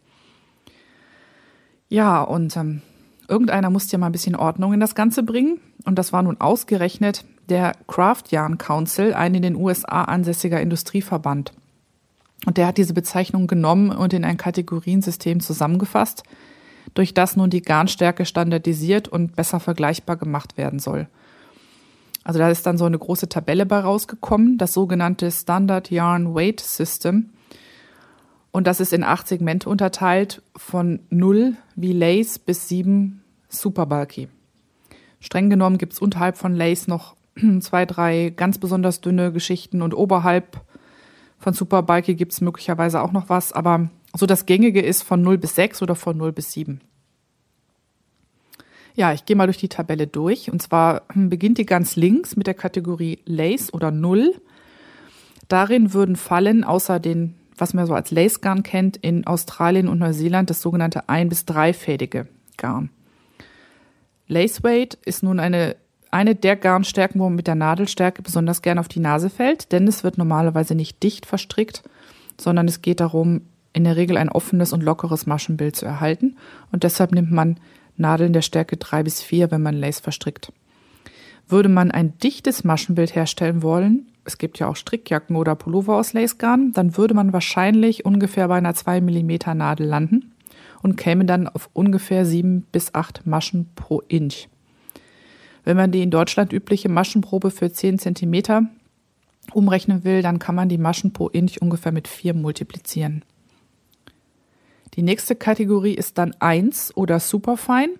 [1.89, 2.81] Ja, und ähm,
[3.27, 5.59] irgendeiner musste ja mal ein bisschen Ordnung in das Ganze bringen.
[5.85, 11.53] Und das war nun ausgerechnet der Craft Yarn Council, ein in den USA ansässiger Industrieverband.
[12.45, 16.23] Und der hat diese Bezeichnung genommen und in ein Kategoriensystem zusammengefasst,
[16.93, 21.07] durch das nun die Garnstärke standardisiert und besser vergleichbar gemacht werden soll.
[22.23, 26.59] Also da ist dann so eine große Tabelle bei rausgekommen, das sogenannte Standard Yarn Weight
[26.59, 27.29] System.
[28.57, 34.29] Und das ist in acht Segmente unterteilt von 0 wie Lace bis 7 Super Bulky.
[35.19, 37.15] Streng genommen gibt es unterhalb von Lace noch
[37.59, 40.59] zwei, drei ganz besonders dünne Geschichten und oberhalb
[41.37, 45.21] von Super Bulky gibt es möglicherweise auch noch was, aber so das Gängige ist von
[45.21, 46.81] 0 bis 6 oder von 0 bis 7.
[48.95, 50.51] Ja, ich gehe mal durch die Tabelle durch.
[50.51, 54.33] Und zwar beginnt die ganz links mit der Kategorie Lace oder 0.
[55.47, 59.99] Darin würden fallen, außer den was man so als Lace Garn kennt, in Australien und
[59.99, 62.27] Neuseeland das sogenannte ein- bis dreifädige
[62.57, 62.89] Garn.
[64.27, 65.75] Lace Weight ist nun eine,
[66.11, 69.87] eine der Garnstärken, wo man mit der Nadelstärke besonders gern auf die Nase fällt, denn
[69.87, 71.83] es wird normalerweise nicht dicht verstrickt,
[72.39, 73.41] sondern es geht darum,
[73.73, 76.35] in der Regel ein offenes und lockeres Maschenbild zu erhalten
[76.71, 77.57] und deshalb nimmt man
[77.95, 80.51] Nadeln der Stärke drei bis vier, wenn man Lace verstrickt.
[81.47, 86.13] Würde man ein dichtes Maschenbild herstellen wollen, es gibt ja auch Strickjacken oder Pullover aus
[86.13, 90.33] Lacegarn, dann würde man wahrscheinlich ungefähr bei einer 2 mm Nadel landen
[90.83, 94.49] und käme dann auf ungefähr 7 bis 8 Maschen pro Inch.
[95.63, 98.69] Wenn man die in Deutschland übliche Maschenprobe für 10 cm
[99.53, 103.23] umrechnen will, dann kann man die Maschen pro Inch ungefähr mit 4 multiplizieren.
[104.95, 107.93] Die nächste Kategorie ist dann 1 oder Superfine.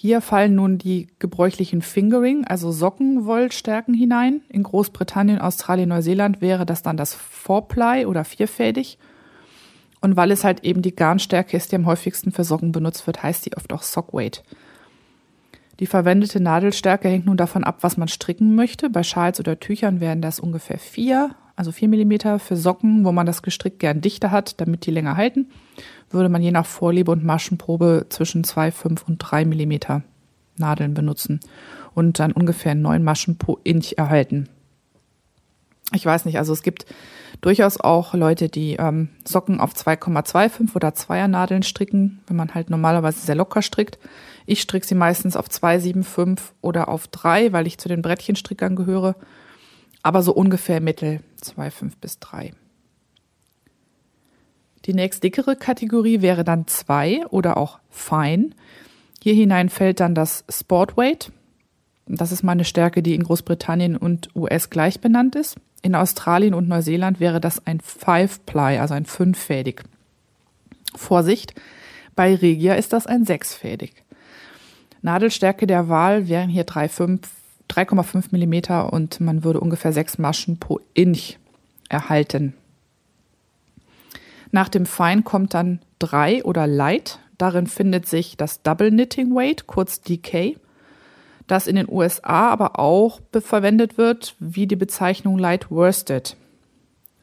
[0.00, 4.42] Hier fallen nun die gebräuchlichen Fingering, also Sockenwollstärken hinein.
[4.48, 8.96] In Großbritannien, Australien, Neuseeland wäre das dann das Four-Ply oder vierfädig.
[10.00, 13.24] Und weil es halt eben die Garnstärke ist, die am häufigsten für Socken benutzt wird,
[13.24, 14.44] heißt die oft auch Sockweight.
[15.80, 18.90] Die verwendete Nadelstärke hängt nun davon ab, was man stricken möchte.
[18.90, 22.38] Bei Schals oder Tüchern wären das ungefähr vier, also vier Millimeter.
[22.38, 25.50] Für Socken, wo man das Gestrick gern dichter hat, damit die länger halten,
[26.08, 30.02] würde man je nach Vorliebe und Maschenprobe zwischen 2, 5 und 3 Millimeter
[30.56, 31.40] Nadeln benutzen
[31.94, 34.48] und dann ungefähr neun Maschen pro Inch erhalten.
[35.94, 36.86] Ich weiß nicht, also es gibt
[37.40, 42.70] durchaus auch Leute, die ähm, Socken auf 2,25 oder 2er Nadeln stricken, wenn man halt
[42.70, 43.98] normalerweise sehr locker strickt.
[44.46, 49.16] Ich stricke sie meistens auf 2,75 oder auf 3, weil ich zu den Brettchenstrickern gehöre.
[50.02, 52.52] Aber so ungefähr Mittel 2,5 bis 3.
[54.84, 58.50] Die nächst dickere Kategorie wäre dann 2 oder auch Fine.
[59.22, 61.32] Hier hinein fällt dann das Sportweight.
[62.06, 65.56] Das ist meine Stärke, die in Großbritannien und US gleich benannt ist.
[65.82, 69.84] In Australien und Neuseeland wäre das ein Five-Ply, also ein fünffädig.
[70.94, 71.54] Vorsicht,
[72.16, 73.92] bei Regia ist das ein sechsfädig.
[75.02, 77.20] Nadelstärke der Wahl wären hier 3,5
[77.76, 81.38] mm und man würde ungefähr sechs Maschen pro Inch
[81.88, 82.54] erhalten.
[84.50, 87.18] Nach dem Fine kommt dann 3 oder Light.
[87.36, 90.56] Darin findet sich das Double Knitting Weight, kurz DK,
[91.46, 96.36] das in den USA aber auch verwendet wird wie die Bezeichnung Light Worsted.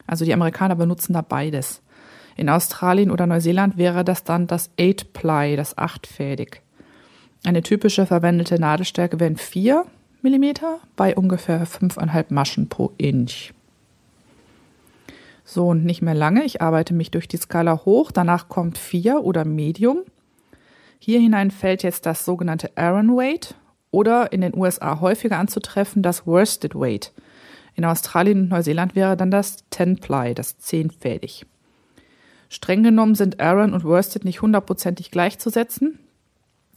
[0.06, 1.82] Also die Amerikaner benutzen da beides.
[2.36, 6.62] In Australien oder Neuseeland wäre das dann das 8-Ply, das achtfädig.
[7.44, 9.84] Eine typische verwendete Nadelstärke wären 4
[10.22, 10.44] mm
[10.96, 13.52] bei ungefähr 5,5 Maschen pro Inch.
[15.44, 16.44] So, und nicht mehr lange.
[16.44, 18.10] Ich arbeite mich durch die Skala hoch.
[18.10, 19.98] Danach kommt 4 oder Medium.
[20.98, 23.54] Hier hinein fällt jetzt das sogenannte Aaron Weight
[23.92, 27.12] oder in den USA häufiger anzutreffen das Worsted Weight.
[27.76, 31.46] In Australien und Neuseeland wäre dann das 10-Ply, das zehnfädig.
[32.48, 35.98] Streng genommen sind Aaron und Worsted nicht hundertprozentig gleichzusetzen.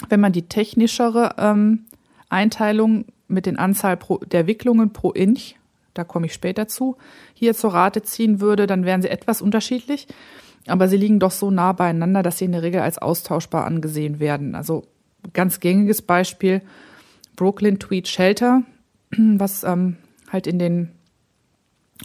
[0.10, 1.86] Wenn man die technischere ähm,
[2.30, 5.56] Einteilung mit den Anzahl pro, der Wicklungen pro Inch
[6.00, 6.98] da komme ich später zu,
[7.34, 10.08] hier zur Rate ziehen würde, dann wären sie etwas unterschiedlich.
[10.68, 14.20] Aber sie liegen doch so nah beieinander, dass sie in der Regel als austauschbar angesehen
[14.20, 14.56] werden.
[14.56, 14.84] Also
[15.34, 16.62] ganz gängiges Beispiel
[17.36, 18.64] Brooklyn Tweed Shelter,
[19.12, 19.98] was ähm,
[20.32, 20.92] halt in den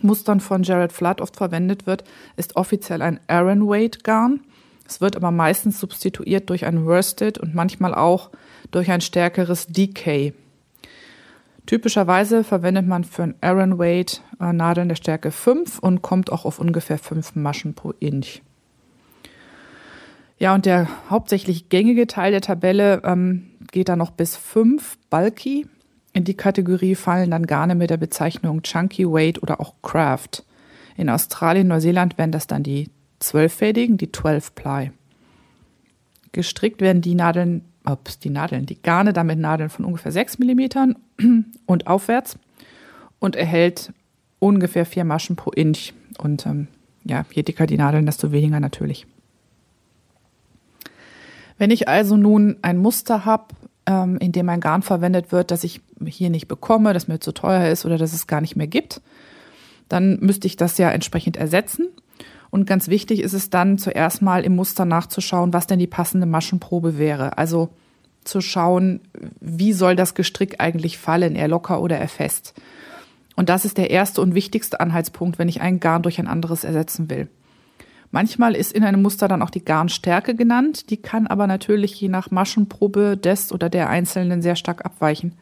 [0.03, 2.05] Mustern von Jared Flood oft verwendet wird,
[2.37, 4.41] ist offiziell ein Aaron Weight Garn.
[4.87, 8.31] Es wird aber meistens substituiert durch ein Worsted und manchmal auch
[8.70, 10.35] durch ein stärkeres Decay.
[11.67, 16.45] Typischerweise verwendet man für ein Aaron Weight äh, Nadeln der Stärke 5 und kommt auch
[16.45, 18.43] auf ungefähr 5 Maschen pro Inch.
[20.39, 25.67] Ja, und der hauptsächlich gängige Teil der Tabelle ähm, geht dann noch bis 5 Bulky.
[26.12, 30.45] In die Kategorie fallen dann Garne mit der Bezeichnung Chunky Weight oder auch Craft.
[30.97, 32.91] In Australien, Neuseeland wären das dann die
[33.21, 34.93] zwölffädigen, die 12 Ply.
[36.33, 40.95] Gestrickt werden die Nadeln ups, die Nadeln, die Garne damit Nadeln von ungefähr 6 mm
[41.67, 42.39] und aufwärts
[43.19, 43.93] und erhält
[44.39, 45.93] ungefähr vier Maschen pro Inch.
[46.19, 46.69] Und ähm,
[47.05, 49.07] ja, je dicker die Nadeln, desto weniger natürlich.
[51.59, 53.55] Wenn ich also nun ein Muster habe,
[53.87, 57.33] ähm, in dem ein Garn verwendet wird, das ich hier nicht bekomme, das mir zu
[57.33, 59.01] teuer ist oder das es gar nicht mehr gibt,
[59.89, 61.89] dann müsste ich das ja entsprechend ersetzen.
[62.51, 66.27] Und ganz wichtig ist es dann zuerst mal im Muster nachzuschauen, was denn die passende
[66.27, 67.37] Maschenprobe wäre.
[67.37, 67.71] Also
[68.25, 69.01] zu schauen,
[69.41, 72.55] wie soll das Gestrick eigentlich fallen, eher locker oder eher fest.
[73.37, 76.64] Und das ist der erste und wichtigste Anhaltspunkt, wenn ich ein Garn durch ein anderes
[76.64, 77.29] ersetzen will.
[78.11, 82.09] Manchmal ist in einem Muster dann auch die Garnstärke genannt, die kann aber natürlich je
[82.09, 85.33] nach Maschenprobe des oder der Einzelnen sehr stark abweichen.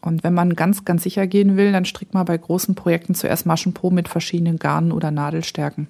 [0.00, 3.44] Und wenn man ganz, ganz sicher gehen will, dann strickt man bei großen Projekten zuerst
[3.44, 5.88] Maschenproben mit verschiedenen Garnen oder Nadelstärken.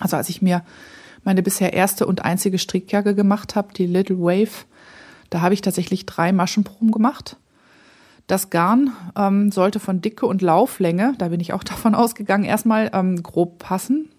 [0.00, 0.62] Also als ich mir
[1.24, 4.64] meine bisher erste und einzige Strickjacke gemacht habe, die Little Wave,
[5.30, 7.36] da habe ich tatsächlich drei Maschenproben gemacht.
[8.26, 12.90] Das Garn ähm, sollte von Dicke und Lauflänge, da bin ich auch davon ausgegangen, erstmal
[12.92, 14.10] ähm, grob passen.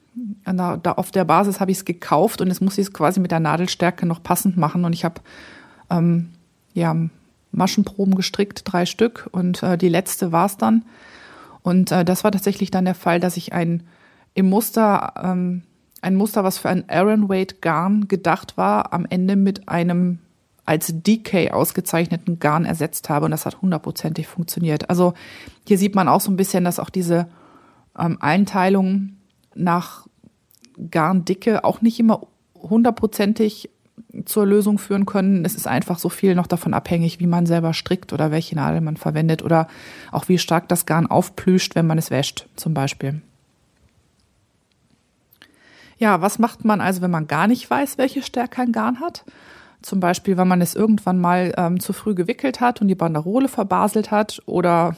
[0.45, 3.19] Da, da auf der Basis habe ich es gekauft und jetzt muss ich es quasi
[3.19, 4.85] mit der Nadelstärke noch passend machen.
[4.85, 5.19] Und ich habe
[5.89, 6.29] ähm,
[6.73, 6.95] ja,
[7.51, 10.85] Maschenproben gestrickt, drei Stück, und äh, die letzte war es dann.
[11.63, 13.83] Und äh, das war tatsächlich dann der Fall, dass ich ein
[14.35, 15.63] im Muster, ähm,
[16.05, 20.19] ein Muster, was für ein Aaron Weight Garn gedacht war, am Ende mit einem
[20.63, 24.89] als DK ausgezeichneten Garn ersetzt habe und das hat hundertprozentig funktioniert.
[24.89, 25.13] Also
[25.67, 27.27] hier sieht man auch so ein bisschen, dass auch diese
[27.97, 29.17] ähm, Einteilung
[29.55, 30.07] nach
[30.91, 33.69] Garndicke auch nicht immer hundertprozentig
[34.25, 35.45] zur Lösung führen können.
[35.45, 38.81] Es ist einfach so viel noch davon abhängig, wie man selber strickt oder welche Nadel
[38.81, 39.67] man verwendet oder
[40.11, 43.21] auch wie stark das Garn aufplüscht, wenn man es wäscht, zum Beispiel.
[45.97, 49.23] Ja, was macht man also, wenn man gar nicht weiß, welche Stärke ein Garn hat?
[49.81, 53.47] Zum Beispiel, wenn man es irgendwann mal ähm, zu früh gewickelt hat und die Banderole
[53.47, 54.95] verbaselt hat oder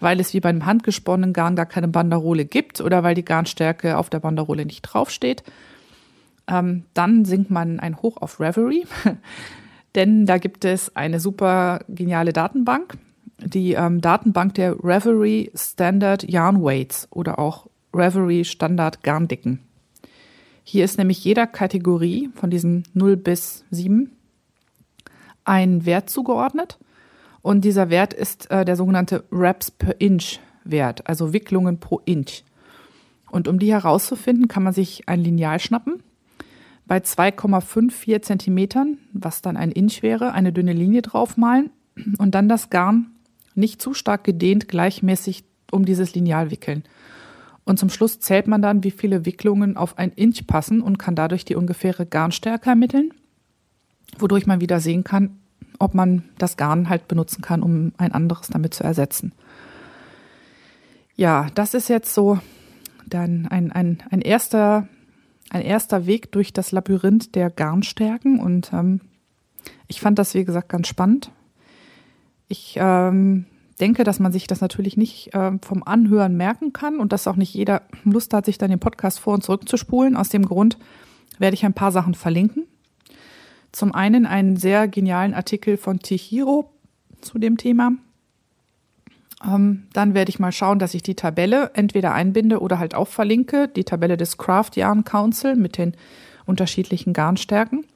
[0.00, 4.10] weil es wie beim handgesponnenen Garn gar keine Banderole gibt oder weil die Garnstärke auf
[4.10, 5.42] der Banderole nicht draufsteht.
[6.48, 8.86] Ähm, dann singt man ein Hoch auf Reverie,
[9.94, 12.98] denn da gibt es eine super geniale Datenbank,
[13.38, 19.60] die ähm, Datenbank der Reverie Standard Yarn Weights oder auch Reverie Standard Garndicken.
[20.64, 24.10] Hier ist nämlich jeder Kategorie von diesen 0 bis 7
[25.44, 26.78] ein Wert zugeordnet.
[27.42, 32.44] Und dieser Wert ist äh, der sogenannte Wraps per Inch Wert, also Wicklungen pro Inch.
[33.30, 36.02] Und um die herauszufinden, kann man sich ein Lineal schnappen.
[36.86, 41.70] Bei 2,54 Zentimetern, was dann ein Inch wäre, eine dünne Linie draufmalen
[42.18, 43.10] und dann das Garn
[43.54, 46.84] nicht zu stark gedehnt gleichmäßig um dieses Lineal wickeln.
[47.64, 51.14] Und zum Schluss zählt man dann, wie viele Wicklungen auf ein Inch passen und kann
[51.14, 53.12] dadurch die ungefähre Garnstärke ermitteln,
[54.18, 55.38] wodurch man wieder sehen kann,
[55.78, 59.32] ob man das Garn halt benutzen kann, um ein anderes damit zu ersetzen.
[61.14, 62.40] Ja, das ist jetzt so
[63.06, 64.88] dann ein, ein, ein, erster,
[65.50, 69.00] ein erster Weg durch das Labyrinth der Garnstärken und ähm,
[69.86, 71.30] ich fand das, wie gesagt, ganz spannend.
[72.48, 73.46] Ich ähm,
[73.80, 77.36] denke, dass man sich das natürlich nicht äh, vom Anhören merken kann und dass auch
[77.36, 80.16] nicht jeder Lust hat, sich dann den Podcast vor und zurück zu spulen.
[80.16, 80.78] Aus dem Grund
[81.38, 82.66] werde ich ein paar Sachen verlinken.
[83.72, 86.70] Zum einen einen sehr genialen Artikel von Tihiro
[87.22, 87.92] zu dem Thema.
[89.44, 93.08] Ähm, dann werde ich mal schauen, dass ich die Tabelle entweder einbinde oder halt auch
[93.08, 93.68] verlinke.
[93.68, 95.94] Die Tabelle des Craft Yarn Council mit den
[96.44, 97.86] unterschiedlichen Garnstärken.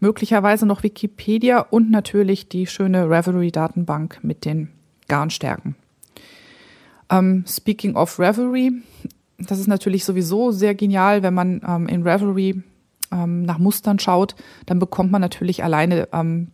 [0.00, 4.68] Möglicherweise noch Wikipedia und natürlich die schöne Revelry-Datenbank mit den
[5.08, 5.76] Garnstärken.
[7.10, 8.72] Ähm, speaking of Revelry,
[9.38, 12.62] das ist natürlich sowieso sehr genial, wenn man ähm, in Revelry
[13.12, 14.34] ähm, nach Mustern schaut,
[14.66, 16.48] dann bekommt man natürlich alleine ähm,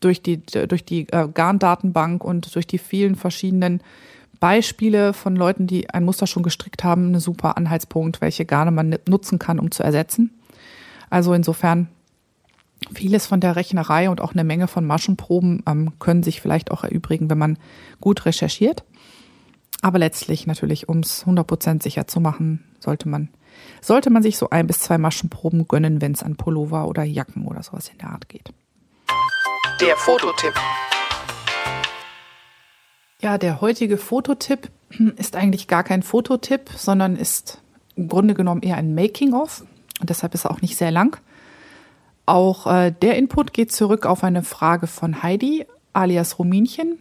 [0.00, 3.82] durch die, durch die äh, Garn-Datenbank und durch die vielen verschiedenen
[4.40, 8.96] Beispiele von Leuten, die ein Muster schon gestrickt haben, einen super Anhaltspunkt, welche Garne man
[9.06, 10.30] nutzen kann, um zu ersetzen.
[11.10, 11.88] Also insofern
[12.92, 16.84] vieles von der Rechnerei und auch eine Menge von Maschenproben ähm, können sich vielleicht auch
[16.84, 17.58] erübrigen, wenn man
[18.00, 18.84] gut recherchiert.
[19.82, 23.28] Aber letztlich natürlich, um es 100% sicher zu machen, sollte man,
[23.80, 27.46] sollte man sich so ein bis zwei Maschenproben gönnen, wenn es an Pullover oder Jacken
[27.46, 28.52] oder sowas in der Art geht.
[29.80, 30.54] Der Fototipp.
[33.22, 34.70] Ja, der heutige Fototipp
[35.16, 37.60] ist eigentlich gar kein Fototipp, sondern ist
[37.96, 39.64] im Grunde genommen eher ein Making-of.
[40.00, 41.18] Und deshalb ist er auch nicht sehr lang.
[42.30, 46.96] Auch äh, der Input geht zurück auf eine Frage von Heidi, alias Ruminchen,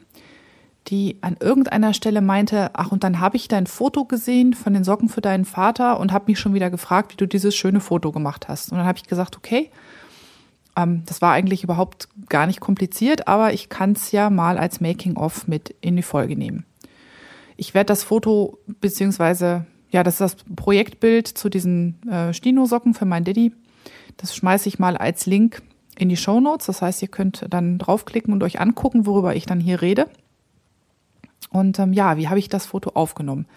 [0.87, 4.83] die an irgendeiner Stelle meinte, ach, und dann habe ich dein Foto gesehen von den
[4.83, 8.11] Socken für deinen Vater und habe mich schon wieder gefragt, wie du dieses schöne Foto
[8.11, 8.71] gemacht hast.
[8.71, 9.69] Und dann habe ich gesagt, okay,
[10.75, 14.81] ähm, das war eigentlich überhaupt gar nicht kompliziert, aber ich kann es ja mal als
[14.81, 16.65] Making-of mit in die Folge nehmen.
[17.55, 23.05] Ich werde das Foto, beziehungsweise, ja, das ist das Projektbild zu diesen äh, Stino-Socken für
[23.05, 23.53] meinen Daddy.
[24.19, 25.61] Das schmeiße ich mal als Link
[25.97, 26.67] in die Show Notes.
[26.67, 30.07] Das heißt, ihr könnt dann draufklicken und euch angucken, worüber ich dann hier rede.
[31.51, 33.47] Und ähm, ja, wie habe ich das Foto aufgenommen?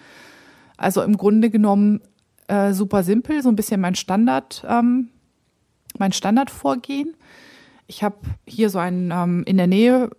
[0.77, 2.01] Also im Grunde genommen
[2.47, 5.09] äh, super simpel, so ein bisschen mein Standard, ähm,
[5.97, 7.13] mein Standardvorgehen.
[7.87, 8.15] Ich habe
[8.47, 10.09] hier so einen ähm, in der Nähe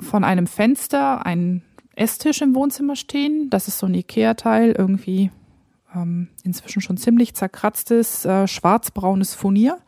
[0.00, 1.62] von einem Fenster einen
[1.94, 3.50] Esstisch im Wohnzimmer stehen.
[3.50, 5.30] Das ist so ein Ikea-Teil, irgendwie
[5.94, 9.78] ähm, inzwischen schon ziemlich zerkratztes, äh, schwarzbraunes Furnier.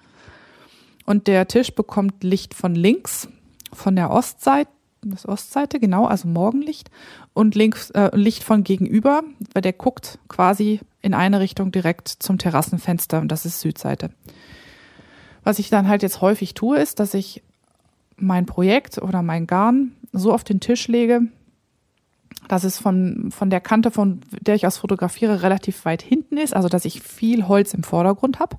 [1.07, 3.29] Und der Tisch bekommt Licht von links,
[3.73, 4.71] von der Ostseite,
[5.03, 6.91] das Ostseite, genau, also Morgenlicht
[7.35, 12.39] und links äh, Licht von gegenüber, weil der guckt quasi in eine Richtung direkt zum
[12.39, 14.11] Terrassenfenster und das ist Südseite.
[15.43, 17.43] Was ich dann halt jetzt häufig tue, ist, dass ich
[18.17, 21.23] mein Projekt oder mein Garn so auf den Tisch lege,
[22.49, 26.55] dass es von, von der Kante, von der ich aus fotografiere, relativ weit hinten ist,
[26.55, 28.57] also dass ich viel Holz im Vordergrund habe.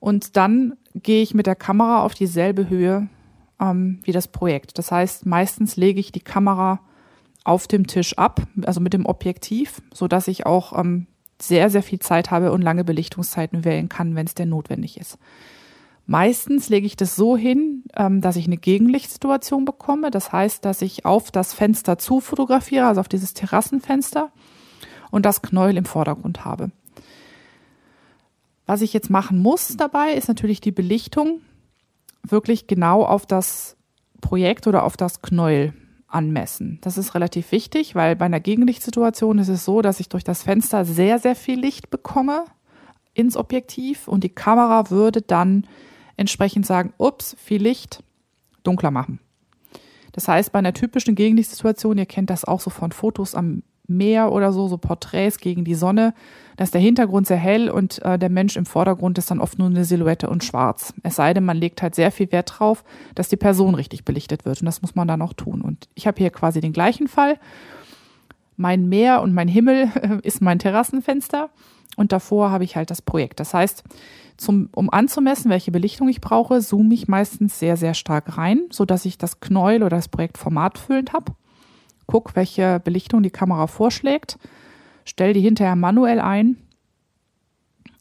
[0.00, 3.08] Und dann gehe ich mit der Kamera auf dieselbe Höhe
[3.60, 4.78] ähm, wie das Projekt.
[4.78, 6.80] Das heißt, meistens lege ich die Kamera
[7.44, 11.06] auf dem Tisch ab, also mit dem Objektiv, so dass ich auch ähm,
[11.40, 15.18] sehr, sehr viel Zeit habe und lange Belichtungszeiten wählen kann, wenn es denn notwendig ist.
[16.06, 20.10] Meistens lege ich das so hin, ähm, dass ich eine Gegenlichtsituation bekomme.
[20.10, 24.32] Das heißt, dass ich auf das Fenster zu fotografiere, also auf dieses Terrassenfenster
[25.10, 26.70] und das Knäuel im Vordergrund habe.
[28.66, 31.40] Was ich jetzt machen muss dabei, ist natürlich die Belichtung
[32.22, 33.76] wirklich genau auf das
[34.20, 35.74] Projekt oder auf das Knäuel
[36.06, 36.78] anmessen.
[36.82, 40.42] Das ist relativ wichtig, weil bei einer Gegenlichtsituation ist es so, dass ich durch das
[40.42, 42.44] Fenster sehr, sehr viel Licht bekomme
[43.14, 45.66] ins Objektiv und die Kamera würde dann
[46.16, 48.02] entsprechend sagen, ups, viel Licht,
[48.62, 49.18] dunkler machen.
[50.12, 54.30] Das heißt, bei einer typischen Gegenlichtsituation, ihr kennt das auch so von Fotos am Meer
[54.30, 56.14] oder so, so Porträts gegen die Sonne,
[56.56, 59.58] da ist der Hintergrund sehr hell und äh, der Mensch im Vordergrund ist dann oft
[59.58, 60.94] nur eine Silhouette und schwarz.
[61.02, 62.84] Es sei denn, man legt halt sehr viel Wert drauf,
[63.14, 65.62] dass die Person richtig belichtet wird und das muss man dann auch tun.
[65.62, 67.38] Und ich habe hier quasi den gleichen Fall.
[68.56, 69.88] Mein Meer und mein Himmel
[70.22, 71.50] ist mein Terrassenfenster
[71.96, 73.40] und davor habe ich halt das Projekt.
[73.40, 73.82] Das heißt,
[74.42, 78.84] zum, um anzumessen, welche Belichtung ich brauche, zoome ich meistens sehr, sehr stark rein, so
[78.84, 81.32] dass ich das Knäuel oder das Projekt formatfüllend habe
[82.06, 84.38] guck, welche Belichtung die Kamera vorschlägt,
[85.04, 86.56] stell die hinterher manuell ein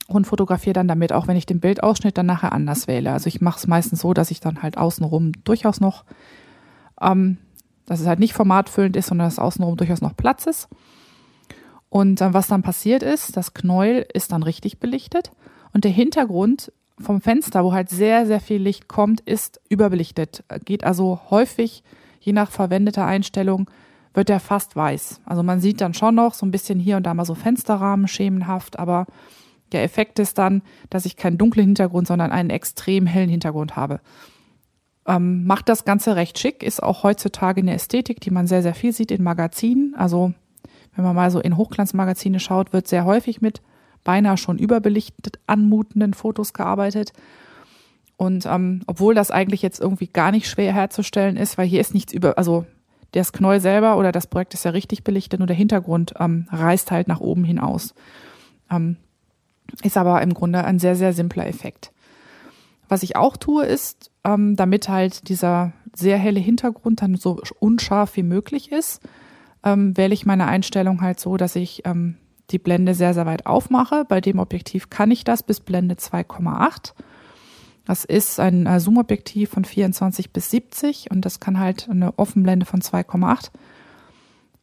[0.08, 3.14] und fotografiere dann damit, auch wenn ich den Bildausschnitt dann nachher anders wähle.
[3.14, 6.04] Also ich mache es meistens so, dass ich dann halt außenrum durchaus noch,
[7.00, 7.38] ähm,
[7.86, 10.68] dass es halt nicht formatfüllend ist, sondern dass außenrum durchaus noch Platz ist.
[11.88, 15.32] Und äh, was dann passiert ist, das Knäuel ist dann richtig belichtet
[15.74, 20.44] und der Hintergrund vom Fenster, wo halt sehr, sehr viel Licht kommt, ist überbelichtet.
[20.66, 21.84] Geht also häufig,
[22.20, 23.70] je nach verwendeter Einstellung,
[24.14, 25.22] wird er fast weiß.
[25.26, 28.08] Also man sieht dann schon noch so ein bisschen hier und da mal so Fensterrahmen
[28.08, 29.08] schemenhaft, aber
[29.72, 34.02] der Effekt ist dann, dass ich keinen dunklen Hintergrund, sondern einen extrem hellen Hintergrund habe.
[35.08, 38.76] Ähm, macht das Ganze recht schick, ist auch heutzutage eine Ästhetik, die man sehr, sehr
[38.76, 39.96] viel sieht in Magazinen.
[39.96, 40.34] Also
[40.96, 43.62] wenn man mal so in Hochglanzmagazine schaut, wird sehr häufig mit
[44.04, 47.14] beinahe schon überbelichtet anmutenden Fotos gearbeitet.
[48.18, 51.94] Und ähm, obwohl das eigentlich jetzt irgendwie gar nicht schwer herzustellen ist, weil hier ist
[51.94, 52.66] nichts über, also
[53.12, 56.92] das Knäuel selber oder das Projekt ist ja richtig belichtet, nur der Hintergrund ähm, reißt
[56.92, 57.94] halt nach oben hinaus.
[58.70, 58.98] Ähm,
[59.84, 61.92] ist aber im Grunde ein sehr, sehr simpler Effekt.
[62.88, 68.16] Was ich auch tue, ist, ähm, damit halt dieser sehr helle Hintergrund dann so unscharf
[68.18, 69.02] wie möglich ist,
[69.64, 72.18] ähm, wähle ich meine Einstellung halt so, dass ich ähm,
[72.52, 74.06] die Blende sehr, sehr weit aufmache.
[74.08, 76.94] Bei dem Objektiv kann ich das bis Blende 2,8.
[77.86, 82.66] Das ist ein äh, Zoom-Objektiv von 24 bis 70 und das kann halt eine Offenblende
[82.66, 83.52] von 2,8.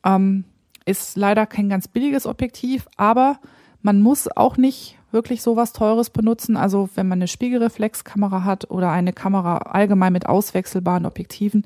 [0.05, 0.45] Ähm,
[0.84, 3.39] ist leider kein ganz billiges Objektiv, aber
[3.82, 6.57] man muss auch nicht wirklich sowas Teures benutzen.
[6.57, 11.64] Also wenn man eine Spiegelreflexkamera hat oder eine Kamera allgemein mit auswechselbaren Objektiven,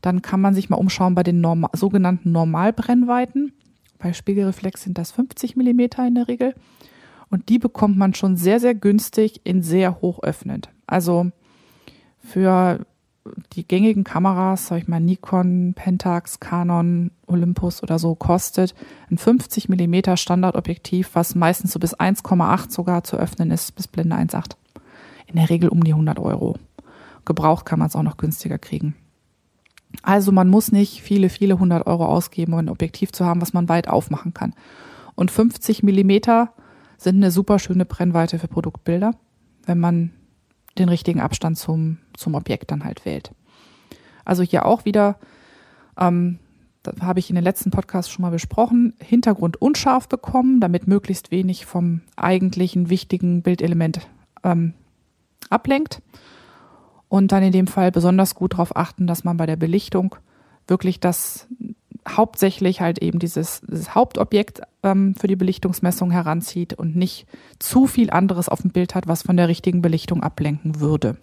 [0.00, 3.52] dann kann man sich mal umschauen bei den normal, sogenannten Normalbrennweiten.
[3.98, 6.54] Bei Spiegelreflex sind das 50 Millimeter in der Regel.
[7.30, 10.70] Und die bekommt man schon sehr, sehr günstig in sehr hoch öffnend.
[10.86, 11.30] Also
[12.20, 12.86] für
[13.52, 18.74] die gängigen Kameras, sag ich mal Nikon, Pentax, Canon, Olympus oder so, kostet
[19.10, 24.16] ein 50 Millimeter Standardobjektiv, was meistens so bis 1,8 sogar zu öffnen ist, bis Blende
[24.16, 24.52] 1,8.
[25.26, 26.56] In der Regel um die 100 Euro.
[27.26, 28.94] Gebraucht kann man es auch noch günstiger kriegen.
[30.02, 33.52] Also man muss nicht viele, viele hundert Euro ausgeben, um ein Objektiv zu haben, was
[33.52, 34.54] man weit aufmachen kann.
[35.14, 36.52] Und 50 Millimeter
[36.96, 39.12] sind eine super schöne Brennweite für Produktbilder,
[39.66, 40.12] wenn man
[40.78, 43.32] den richtigen Abstand zum, zum Objekt dann halt wählt.
[44.24, 45.18] Also hier auch wieder,
[45.98, 46.38] ähm,
[46.82, 51.30] das habe ich in den letzten Podcasts schon mal besprochen, Hintergrund unscharf bekommen, damit möglichst
[51.30, 54.06] wenig vom eigentlichen wichtigen Bildelement
[54.44, 54.74] ähm,
[55.50, 56.02] ablenkt
[57.08, 60.16] und dann in dem Fall besonders gut darauf achten, dass man bei der Belichtung
[60.66, 61.48] wirklich das
[62.06, 67.26] hauptsächlich halt eben dieses, dieses Hauptobjekt ähm, für die Belichtungsmessung heranzieht und nicht
[67.58, 71.16] zu viel anderes auf dem Bild hat, was von der richtigen Belichtung ablenken würde.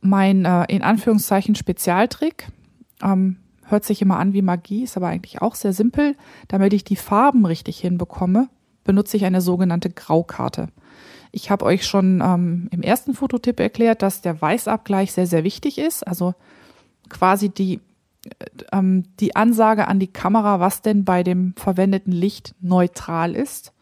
[0.00, 2.48] Mein äh, in Anführungszeichen Spezialtrick
[3.02, 6.16] ähm, hört sich immer an wie Magie, ist aber eigentlich auch sehr simpel.
[6.48, 8.48] Damit ich die Farben richtig hinbekomme,
[8.84, 10.68] benutze ich eine sogenannte Graukarte.
[11.32, 15.78] Ich habe euch schon ähm, im ersten Fototipp erklärt, dass der Weißabgleich sehr, sehr wichtig
[15.78, 16.06] ist.
[16.06, 16.34] Also
[17.08, 17.80] quasi die,
[18.24, 23.72] äh, ähm, die Ansage an die Kamera, was denn bei dem verwendeten Licht neutral ist.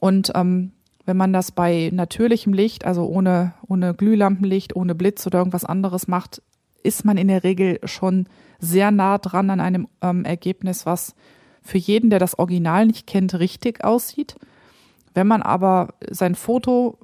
[0.00, 0.72] Und ähm,
[1.04, 6.08] wenn man das bei natürlichem Licht, also ohne, ohne Glühlampenlicht, ohne Blitz oder irgendwas anderes
[6.08, 6.42] macht,
[6.82, 8.26] ist man in der Regel schon
[8.58, 11.14] sehr nah dran an einem ähm, Ergebnis, was
[11.62, 14.36] für jeden, der das Original nicht kennt, richtig aussieht.
[15.14, 16.98] Wenn man aber sein Foto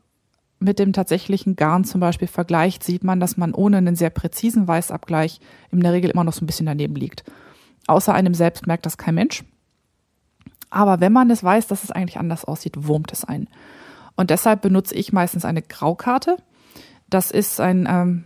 [0.60, 4.66] mit dem tatsächlichen Garn zum Beispiel vergleicht, sieht man, dass man ohne einen sehr präzisen
[4.66, 5.40] Weißabgleich
[5.70, 7.24] in der Regel immer noch so ein bisschen daneben liegt.
[7.86, 9.44] Außer einem selbst merkt das kein Mensch.
[10.70, 13.48] Aber wenn man es weiß, dass es eigentlich anders aussieht, wurmt es ein.
[14.16, 16.36] Und deshalb benutze ich meistens eine Graukarte.
[17.08, 18.24] Das ist ein ähm,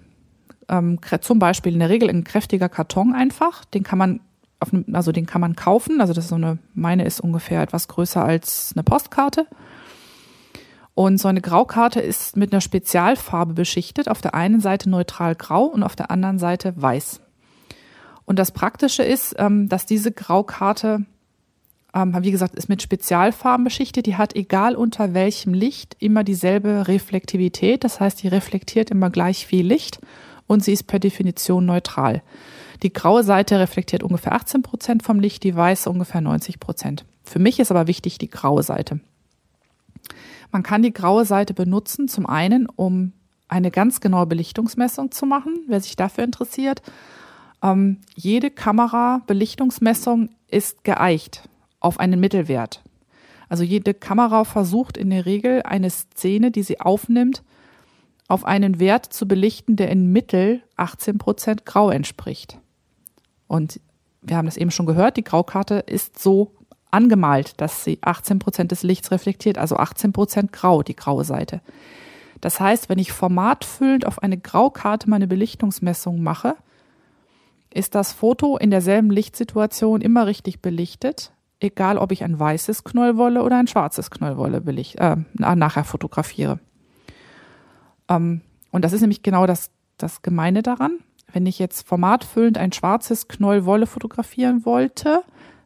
[0.69, 3.65] ähm, zum Beispiel in der Regel ein kräftiger Karton einfach.
[3.67, 4.21] Den kann man
[4.59, 6.01] auf also den kann man kaufen.
[6.01, 9.47] Also das ist so eine, meine ist ungefähr etwas größer als eine Postkarte.
[10.95, 14.09] Und so eine Graukarte ist mit einer Spezialfarbe beschichtet.
[14.09, 17.21] Auf der einen Seite neutral grau und auf der anderen Seite weiß.
[18.25, 21.05] Und das Praktische ist, ähm, dass diese Graukarte,
[21.95, 24.07] ähm, wie gesagt, ist mit Spezialfarben beschichtet.
[24.07, 27.85] Die hat, egal unter welchem Licht, immer dieselbe Reflektivität.
[27.85, 30.01] Das heißt, die reflektiert immer gleich viel Licht
[30.47, 32.23] und sie ist per Definition neutral.
[32.83, 37.05] Die graue Seite reflektiert ungefähr 18 Prozent vom Licht, die weiße ungefähr 90 Prozent.
[37.25, 39.01] Für mich ist aber wichtig die graue Seite.
[40.53, 43.13] Man kann die graue Seite benutzen, zum einen, um
[43.49, 46.83] eine ganz genaue Belichtungsmessung zu machen, wer sich dafür interessiert.
[47.63, 51.49] Ähm, jede Kamera-Belichtungsmessung ist geeicht
[51.81, 52.83] auf einen Mittelwert.
[53.49, 57.43] Also jede Kamera versucht in der Regel eine Szene, die sie aufnimmt,
[58.29, 62.59] auf einen Wert zu belichten, der in Mittel 18 Prozent grau entspricht.
[63.47, 63.81] Und
[64.23, 66.53] wir haben das eben schon gehört, die Graukarte ist so
[66.93, 71.61] angemalt, dass sie 18 Prozent des Lichts reflektiert, also 18 Prozent grau, die graue Seite.
[72.41, 76.57] Das heißt, wenn ich formatfüllend auf eine Graukarte meine Belichtungsmessung mache,
[77.73, 83.43] ist das Foto in derselben Lichtsituation immer richtig belichtet, egal ob ich ein weißes Knollwolle
[83.43, 86.59] oder ein schwarzes Knollwolle belicht, äh, nachher fotografiere.
[88.09, 90.99] Ähm, und das ist nämlich genau das, das Gemeine daran.
[91.33, 95.23] Wenn ich jetzt formatfüllend ein schwarzes Knollwolle fotografieren wollte,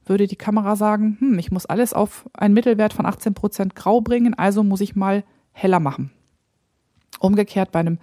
[0.07, 4.35] würde die Kamera sagen, hm, ich muss alles auf einen Mittelwert von 18% grau bringen,
[4.35, 6.11] also muss ich mal heller machen.
[7.19, 7.99] Umgekehrt bei einem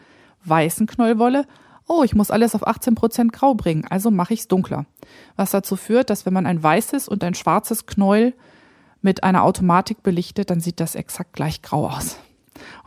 [0.45, 1.45] weißen Knollwolle,
[1.87, 4.85] oh, ich muss alles auf 18% grau bringen, also mache ich es dunkler.
[5.35, 8.33] Was dazu führt, dass wenn man ein weißes und ein schwarzes Knäuel
[9.01, 12.17] mit einer Automatik belichtet, dann sieht das exakt gleich grau aus.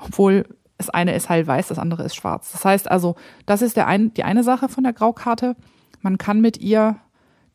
[0.02, 0.46] Obwohl
[0.78, 2.52] das eine ist halt weiß, das andere ist schwarz.
[2.52, 5.56] Das heißt also, das ist der ein, die eine Sache von der Graukarte.
[6.00, 6.96] Man kann mit ihr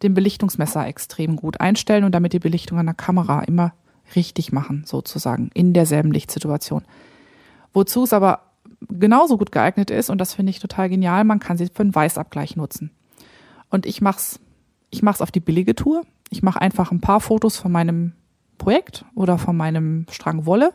[0.04, 3.74] den Belichtungsmesser extrem gut einstellen und damit die Belichtung an der Kamera immer
[4.16, 6.84] richtig machen, sozusagen, in derselben Lichtsituation.
[7.74, 8.42] Wozu es aber
[8.90, 11.96] genauso gut geeignet ist, und das finde ich total genial, man kann sie für einen
[11.96, 12.92] Weißabgleich nutzen.
[13.70, 14.40] Und ich mach's,
[14.90, 16.02] ich mach's auf die billige Tour.
[16.30, 18.14] Ich mache einfach ein paar Fotos von meinem
[18.58, 20.74] Projekt oder von meinem Strang Wolle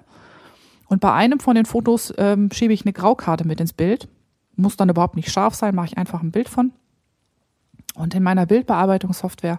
[0.89, 4.09] und bei einem von den Fotos ähm, schiebe ich eine Graukarte mit ins Bild.
[4.55, 6.73] Muss dann überhaupt nicht scharf sein, mache ich einfach ein Bild von.
[7.97, 9.59] Und in meiner Bildbearbeitungssoftware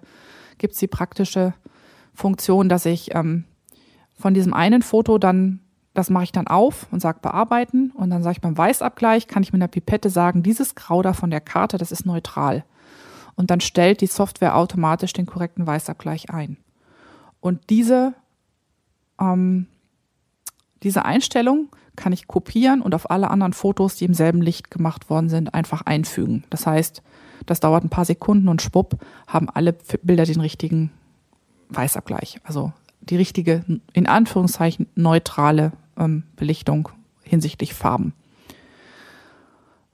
[0.58, 1.54] gibt es die praktische
[2.14, 3.46] Funktion, dass ich ähm,
[4.18, 5.60] von diesem einen Foto dann,
[5.94, 7.92] das mache ich dann auf und sage bearbeiten.
[7.92, 11.14] Und dann sage ich beim Weißabgleich, kann ich mit einer Pipette sagen, dieses Grau da
[11.14, 12.64] von der Karte, das ist neutral.
[13.36, 16.58] Und dann stellt die Software automatisch den korrekten Weißabgleich ein.
[17.40, 18.14] Und diese
[19.20, 19.68] ähm,
[20.84, 25.10] diese Einstellung kann ich kopieren und auf alle anderen Fotos, die im selben Licht gemacht
[25.10, 26.44] worden sind, einfach einfügen.
[26.50, 27.02] Das heißt,
[27.46, 29.74] das dauert ein paar Sekunden und schwupp haben alle
[30.04, 30.92] Bilder den richtigen
[31.70, 32.40] Weißabgleich.
[32.44, 33.64] Also die richtige,
[33.94, 36.90] in Anführungszeichen, neutrale ähm, Belichtung
[37.24, 38.14] hinsichtlich Farben.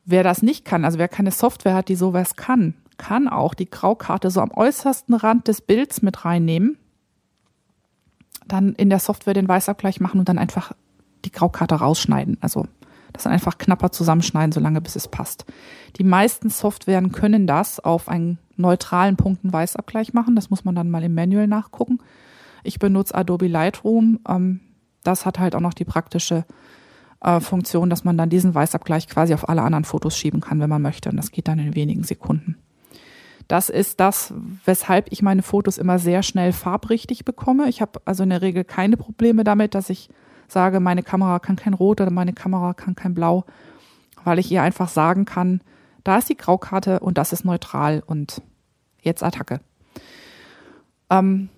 [0.05, 3.69] Wer das nicht kann, also wer keine Software hat, die sowas kann, kann auch die
[3.69, 6.77] Graukarte so am äußersten Rand des Bilds mit reinnehmen
[8.47, 10.73] dann in der Software den Weißabgleich machen und dann einfach
[11.25, 12.37] die Graukarte rausschneiden.
[12.41, 12.67] Also
[13.13, 15.45] das einfach knapper zusammenschneiden, solange bis es passt.
[15.97, 20.35] Die meisten Softwaren können das auf einen neutralen Punkten Weißabgleich machen.
[20.35, 21.99] Das muss man dann mal im Manual nachgucken.
[22.63, 24.19] Ich benutze Adobe Lightroom.
[24.27, 24.59] Ähm,
[25.03, 26.45] das hat halt auch noch die praktische
[27.21, 30.69] äh, Funktion, dass man dann diesen Weißabgleich quasi auf alle anderen Fotos schieben kann, wenn
[30.69, 31.09] man möchte.
[31.09, 32.57] Und das geht dann in wenigen Sekunden.
[33.47, 34.33] Das ist das,
[34.65, 37.67] weshalb ich meine Fotos immer sehr schnell farbrichtig bekomme.
[37.67, 40.09] Ich habe also in der Regel keine Probleme damit, dass ich
[40.53, 43.45] sage, meine Kamera kann kein Rot oder meine Kamera kann kein Blau,
[44.23, 45.61] weil ich ihr einfach sagen kann,
[46.03, 48.41] da ist die Graukarte und das ist neutral und
[49.01, 49.59] jetzt Attacke.
[51.09, 51.49] Ähm,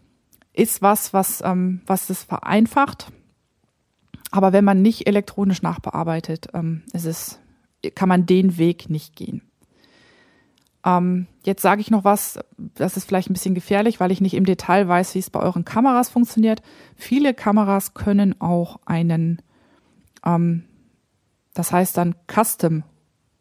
[0.53, 3.11] ist was, was, ähm, was das vereinfacht.
[4.31, 7.39] Aber wenn man nicht elektronisch nachbearbeitet, ähm, ist es,
[7.93, 9.41] kann man den Weg nicht gehen.
[10.85, 14.35] Ähm, jetzt sage ich noch was, das ist vielleicht ein bisschen gefährlich, weil ich nicht
[14.35, 16.61] im Detail weiß, wie es bei euren Kameras funktioniert.
[16.95, 19.41] Viele Kameras können auch einen,
[20.23, 20.63] ähm,
[21.55, 22.83] das heißt dann Custom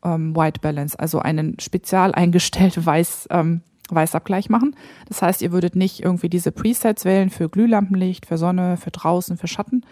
[0.03, 4.75] ähm, White Balance, also einen spezial eingestellten Weiß, ähm, Weißabgleich machen.
[5.09, 9.37] Das heißt, ihr würdet nicht irgendwie diese Presets wählen für Glühlampenlicht, für Sonne, für draußen,
[9.37, 9.85] für Schatten,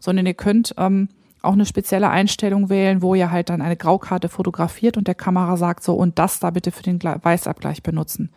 [0.00, 1.08] sondern ihr könnt ähm,
[1.44, 5.56] auch eine spezielle Einstellung wählen, wo ihr halt dann eine Graukarte fotografiert und der Kamera
[5.56, 8.30] sagt so, und das da bitte für den Weißabgleich benutzen.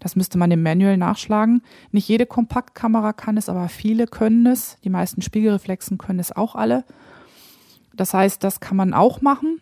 [0.00, 1.62] Das müsste man im Manual nachschlagen.
[1.90, 4.78] Nicht jede Kompaktkamera kann es, aber viele können es.
[4.84, 6.84] Die meisten Spiegelreflexen können es auch alle.
[7.94, 9.60] Das heißt, das kann man auch machen.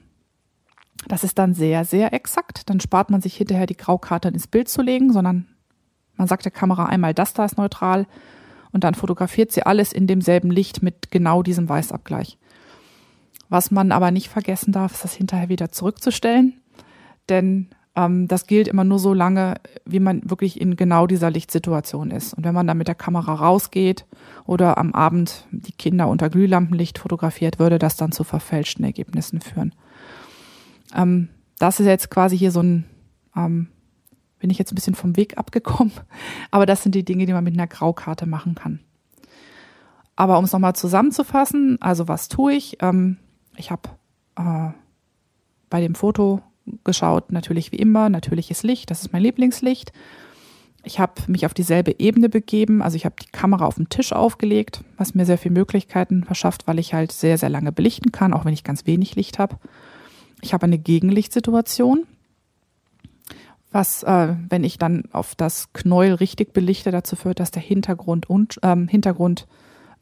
[1.09, 2.69] Das ist dann sehr, sehr exakt.
[2.69, 5.47] Dann spart man sich hinterher die Graukarte ins Bild zu legen, sondern
[6.17, 8.07] man sagt der Kamera einmal, das da ist neutral
[8.73, 12.39] und dann fotografiert sie alles in demselben Licht mit genau diesem Weißabgleich.
[13.49, 16.61] Was man aber nicht vergessen darf, ist das hinterher wieder zurückzustellen.
[17.29, 22.11] Denn ähm, das gilt immer nur so lange, wie man wirklich in genau dieser Lichtsituation
[22.11, 22.35] ist.
[22.35, 24.05] Und wenn man dann mit der Kamera rausgeht
[24.45, 29.75] oder am Abend die Kinder unter Glühlampenlicht fotografiert, würde das dann zu verfälschten Ergebnissen führen.
[30.95, 31.29] Ähm,
[31.59, 32.85] das ist jetzt quasi hier so ein,
[33.35, 33.69] ähm,
[34.39, 35.93] bin ich jetzt ein bisschen vom Weg abgekommen,
[36.51, 38.81] aber das sind die Dinge, die man mit einer Graukarte machen kann.
[40.17, 42.79] Aber um es nochmal zusammenzufassen, also was tue ich?
[42.81, 43.19] Ähm,
[43.57, 43.89] ich habe
[44.37, 44.71] äh,
[45.71, 46.43] bei dem Foto
[46.85, 49.93] geschaut, natürlich wie immer, natürliches Licht, das ist mein Lieblingslicht.
[50.83, 54.13] Ich habe mich auf dieselbe Ebene begeben, also ich habe die Kamera auf den Tisch
[54.13, 58.33] aufgelegt, was mir sehr viele Möglichkeiten verschafft, weil ich halt sehr, sehr lange belichten kann,
[58.33, 59.57] auch wenn ich ganz wenig Licht habe.
[60.43, 62.07] Ich habe eine Gegenlichtsituation,
[63.73, 68.31] was, äh, wenn ich dann auf das Knäuel richtig belichte, dazu führt, dass der Hintergrund
[68.31, 69.47] und ähm, Hintergrund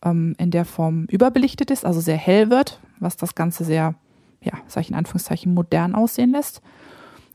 [0.05, 3.95] ähm, in der Form überbelichtet ist, also sehr hell wird, was das Ganze sehr,
[4.41, 6.63] ja, sag ich in Anführungszeichen, modern aussehen lässt.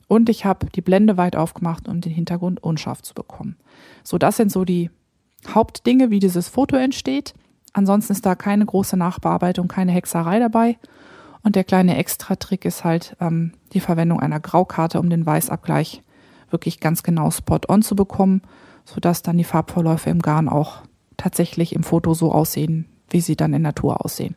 [0.07, 3.57] Und ich habe die Blende weit aufgemacht, um den Hintergrund unscharf zu bekommen.
[4.03, 4.89] So, das sind so die
[5.47, 7.33] Hauptdinge, wie dieses Foto entsteht.
[7.73, 10.77] Ansonsten ist da keine große Nachbearbeitung, keine Hexerei dabei.
[11.43, 16.01] Und der kleine Extra-Trick ist halt ähm, die Verwendung einer Graukarte, um den Weißabgleich
[16.49, 18.41] wirklich ganz genau spot-on zu bekommen,
[18.85, 20.81] sodass dann die Farbverläufe im Garn auch
[21.17, 24.35] tatsächlich im Foto so aussehen, wie sie dann in Natur aussehen.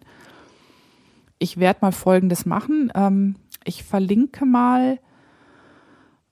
[1.43, 2.93] Ich werde mal Folgendes machen.
[2.95, 3.35] Ähm,
[3.65, 5.01] ich verlinke mal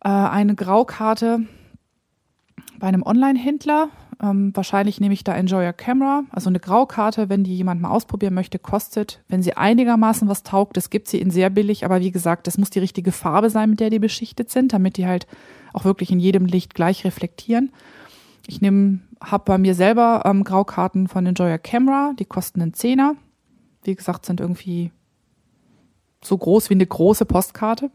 [0.04, 1.40] äh, eine Graukarte
[2.78, 3.88] bei einem Online-Händler.
[4.22, 6.22] Ähm, wahrscheinlich nehme ich da Enjoy Your Camera.
[6.30, 10.76] Also eine Graukarte, wenn die jemand mal ausprobieren möchte, kostet, wenn sie einigermaßen was taugt,
[10.76, 13.70] das gibt sie in sehr billig, aber wie gesagt, das muss die richtige Farbe sein,
[13.70, 15.26] mit der die beschichtet sind, damit die halt
[15.72, 17.72] auch wirklich in jedem Licht gleich reflektieren.
[18.46, 22.74] Ich nehme, habe bei mir selber ähm, Graukarten von Enjoy Your Camera, die kosten einen
[22.74, 23.16] Zehner.
[23.82, 24.92] Wie gesagt, sind irgendwie
[26.22, 27.90] so groß wie eine große Postkarte.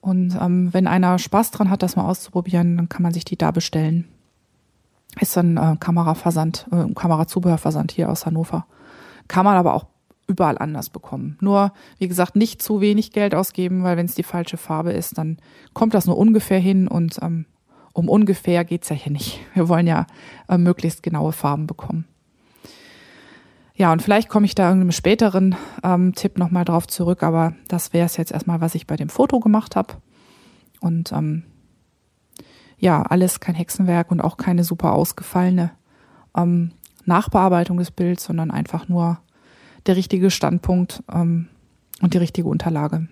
[0.00, 3.38] Und ähm, wenn einer Spaß dran hat, das mal auszuprobieren, dann kann man sich die
[3.38, 4.06] da bestellen.
[5.20, 8.66] Ist dann äh, Kameraversand, äh, Kamerazubehörversand hier aus Hannover.
[9.28, 9.86] Kann man aber auch
[10.26, 11.38] überall anders bekommen.
[11.40, 15.18] Nur, wie gesagt, nicht zu wenig Geld ausgeben, weil wenn es die falsche Farbe ist,
[15.18, 15.38] dann
[15.72, 17.46] kommt das nur ungefähr hin und ähm,
[17.92, 19.40] um ungefähr geht's ja hier nicht.
[19.54, 20.06] Wir wollen ja
[20.48, 22.06] äh, möglichst genaue Farben bekommen.
[23.76, 27.92] Ja, und vielleicht komme ich da irgendeinem späteren ähm, Tipp nochmal drauf zurück, aber das
[27.92, 29.94] wäre es jetzt erstmal, was ich bei dem Foto gemacht habe.
[30.80, 31.42] Und ähm,
[32.78, 35.72] ja, alles kein Hexenwerk und auch keine super ausgefallene
[36.36, 36.70] ähm,
[37.04, 39.18] Nachbearbeitung des Bilds, sondern einfach nur
[39.86, 41.48] der richtige Standpunkt ähm,
[42.00, 43.08] und die richtige Unterlage.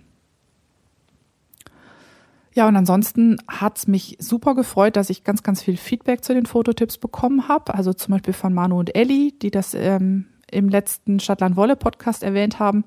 [2.54, 6.46] Ja, und ansonsten hat's mich super gefreut, dass ich ganz, ganz viel Feedback zu den
[6.46, 7.74] Fototipps bekommen habe.
[7.74, 12.22] Also zum Beispiel von Manu und Elli, die das ähm, im letzten Stadtland Wolle Podcast
[12.22, 12.84] erwähnt haben.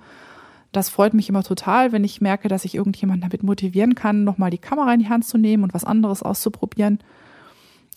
[0.72, 4.50] Das freut mich immer total, wenn ich merke, dass ich irgendjemanden damit motivieren kann, nochmal
[4.50, 7.00] die Kamera in die Hand zu nehmen und was anderes auszuprobieren.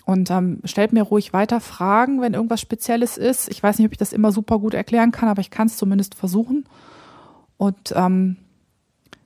[0.04, 3.50] Und ähm, stellt mir ruhig weiter Fragen, wenn irgendwas Spezielles ist.
[3.50, 5.76] Ich weiß nicht, ob ich das immer super gut erklären kann, aber ich kann es
[5.76, 6.64] zumindest versuchen.
[7.58, 8.36] Und ähm,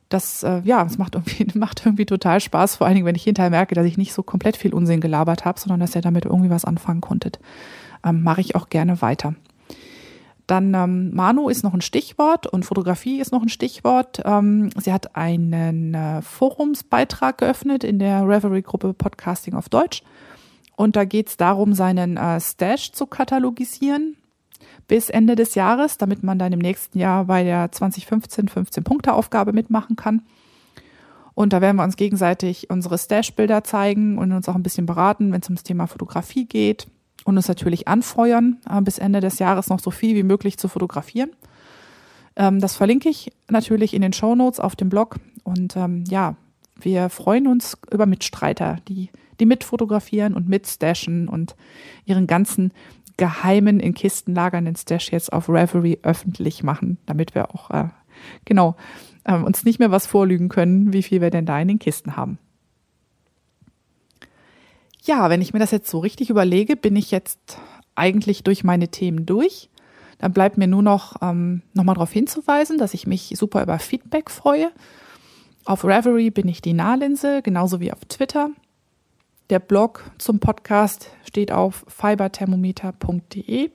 [0.09, 3.22] das, äh, ja, es macht irgendwie, macht irgendwie total Spaß, vor allen Dingen, wenn ich
[3.22, 6.24] hinterher merke, dass ich nicht so komplett viel Unsinn gelabert habe, sondern dass ihr damit
[6.24, 7.38] irgendwie was anfangen konntet.
[8.05, 9.34] Ähm, Mache ich auch gerne weiter.
[10.47, 14.22] Dann ähm, Manu ist noch ein Stichwort und Fotografie ist noch ein Stichwort.
[14.24, 20.03] Ähm, sie hat einen äh, Forumsbeitrag geöffnet in der Reverie-Gruppe Podcasting auf Deutsch.
[20.74, 24.16] Und da geht es darum, seinen äh, Stash zu katalogisieren
[24.88, 29.97] bis Ende des Jahres, damit man dann im nächsten Jahr bei der 2015 15-Punkte-Aufgabe mitmachen
[29.97, 30.22] kann.
[31.34, 35.32] Und da werden wir uns gegenseitig unsere Stash-Bilder zeigen und uns auch ein bisschen beraten,
[35.32, 36.88] wenn es ums Thema Fotografie geht
[37.24, 40.68] und uns natürlich anfeuern, äh, bis Ende des Jahres noch so viel wie möglich zu
[40.68, 41.30] fotografieren.
[42.36, 45.16] Ähm, das verlinke ich natürlich in den Show Notes auf dem Blog.
[45.44, 46.36] Und ähm, ja,
[46.80, 49.10] wir freuen uns über Mitstreiter, die,
[49.40, 51.56] die mitfotografieren und mitstashen und
[52.04, 52.72] ihren ganzen
[53.16, 57.88] geheimen in Kisten lagernden Stash jetzt auf Reverie öffentlich machen, damit wir auch äh,
[58.44, 58.76] genau
[59.24, 62.16] äh, uns nicht mehr was vorlügen können, wie viel wir denn da in den Kisten
[62.16, 62.38] haben.
[65.05, 67.59] Ja, wenn ich mir das jetzt so richtig überlege, bin ich jetzt
[67.96, 69.68] eigentlich durch meine Themen durch.
[70.18, 74.31] Dann bleibt mir nur noch ähm, nochmal darauf hinzuweisen, dass ich mich super über Feedback
[74.31, 74.70] freue.
[75.64, 78.51] Auf Reverie bin ich die Nahlinse, genauso wie auf Twitter.
[79.51, 83.70] Der Blog zum Podcast steht auf fiberthermometer.de.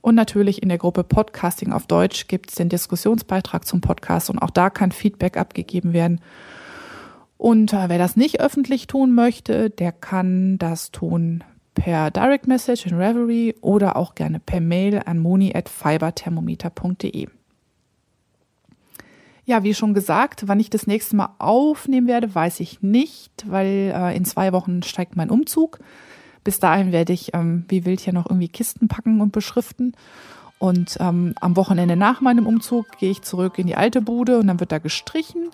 [0.00, 4.38] Und natürlich in der Gruppe Podcasting auf Deutsch gibt es den Diskussionsbeitrag zum Podcast und
[4.38, 6.20] auch da kann Feedback abgegeben werden.
[7.38, 11.44] Und äh, wer das nicht öffentlich tun möchte, der kann das tun
[11.74, 17.28] per Direct Message in Reverie oder auch gerne per Mail an moni.fiberthermometer.de.
[19.44, 23.92] Ja, wie schon gesagt, wann ich das nächste Mal aufnehmen werde, weiß ich nicht, weil
[23.94, 25.78] äh, in zwei Wochen steigt mein Umzug.
[26.42, 29.94] Bis dahin werde ich ähm, wie wild hier noch irgendwie Kisten packen und beschriften.
[30.58, 34.46] Und ähm, am Wochenende nach meinem Umzug gehe ich zurück in die alte Bude und
[34.46, 35.50] dann wird da gestrichen.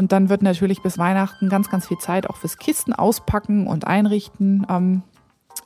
[0.00, 3.86] Und dann wird natürlich bis Weihnachten ganz, ganz viel Zeit auch fürs Kisten auspacken und
[3.86, 5.02] einrichten ähm,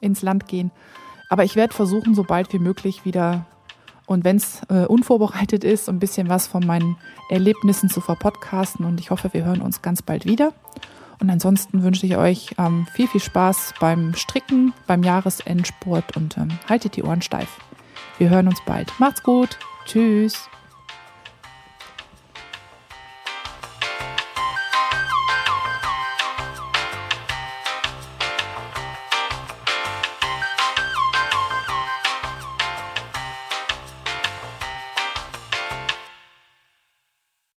[0.01, 0.73] ins Land gehen.
[1.31, 3.47] Aber ich werde versuchen, so bald wie möglich wieder
[4.07, 6.97] und wenn es äh, unvorbereitet ist, ein bisschen was von meinen
[7.31, 8.85] Erlebnissen zu verpodcasten.
[8.85, 10.53] Und ich hoffe, wir hören uns ganz bald wieder.
[11.21, 16.49] Und ansonsten wünsche ich euch ähm, viel, viel Spaß beim Stricken, beim Jahresendsport und ähm,
[16.69, 17.61] haltet die Ohren steif.
[18.19, 18.93] Wir hören uns bald.
[18.99, 19.61] Macht's gut.
[19.87, 20.49] Tschüss.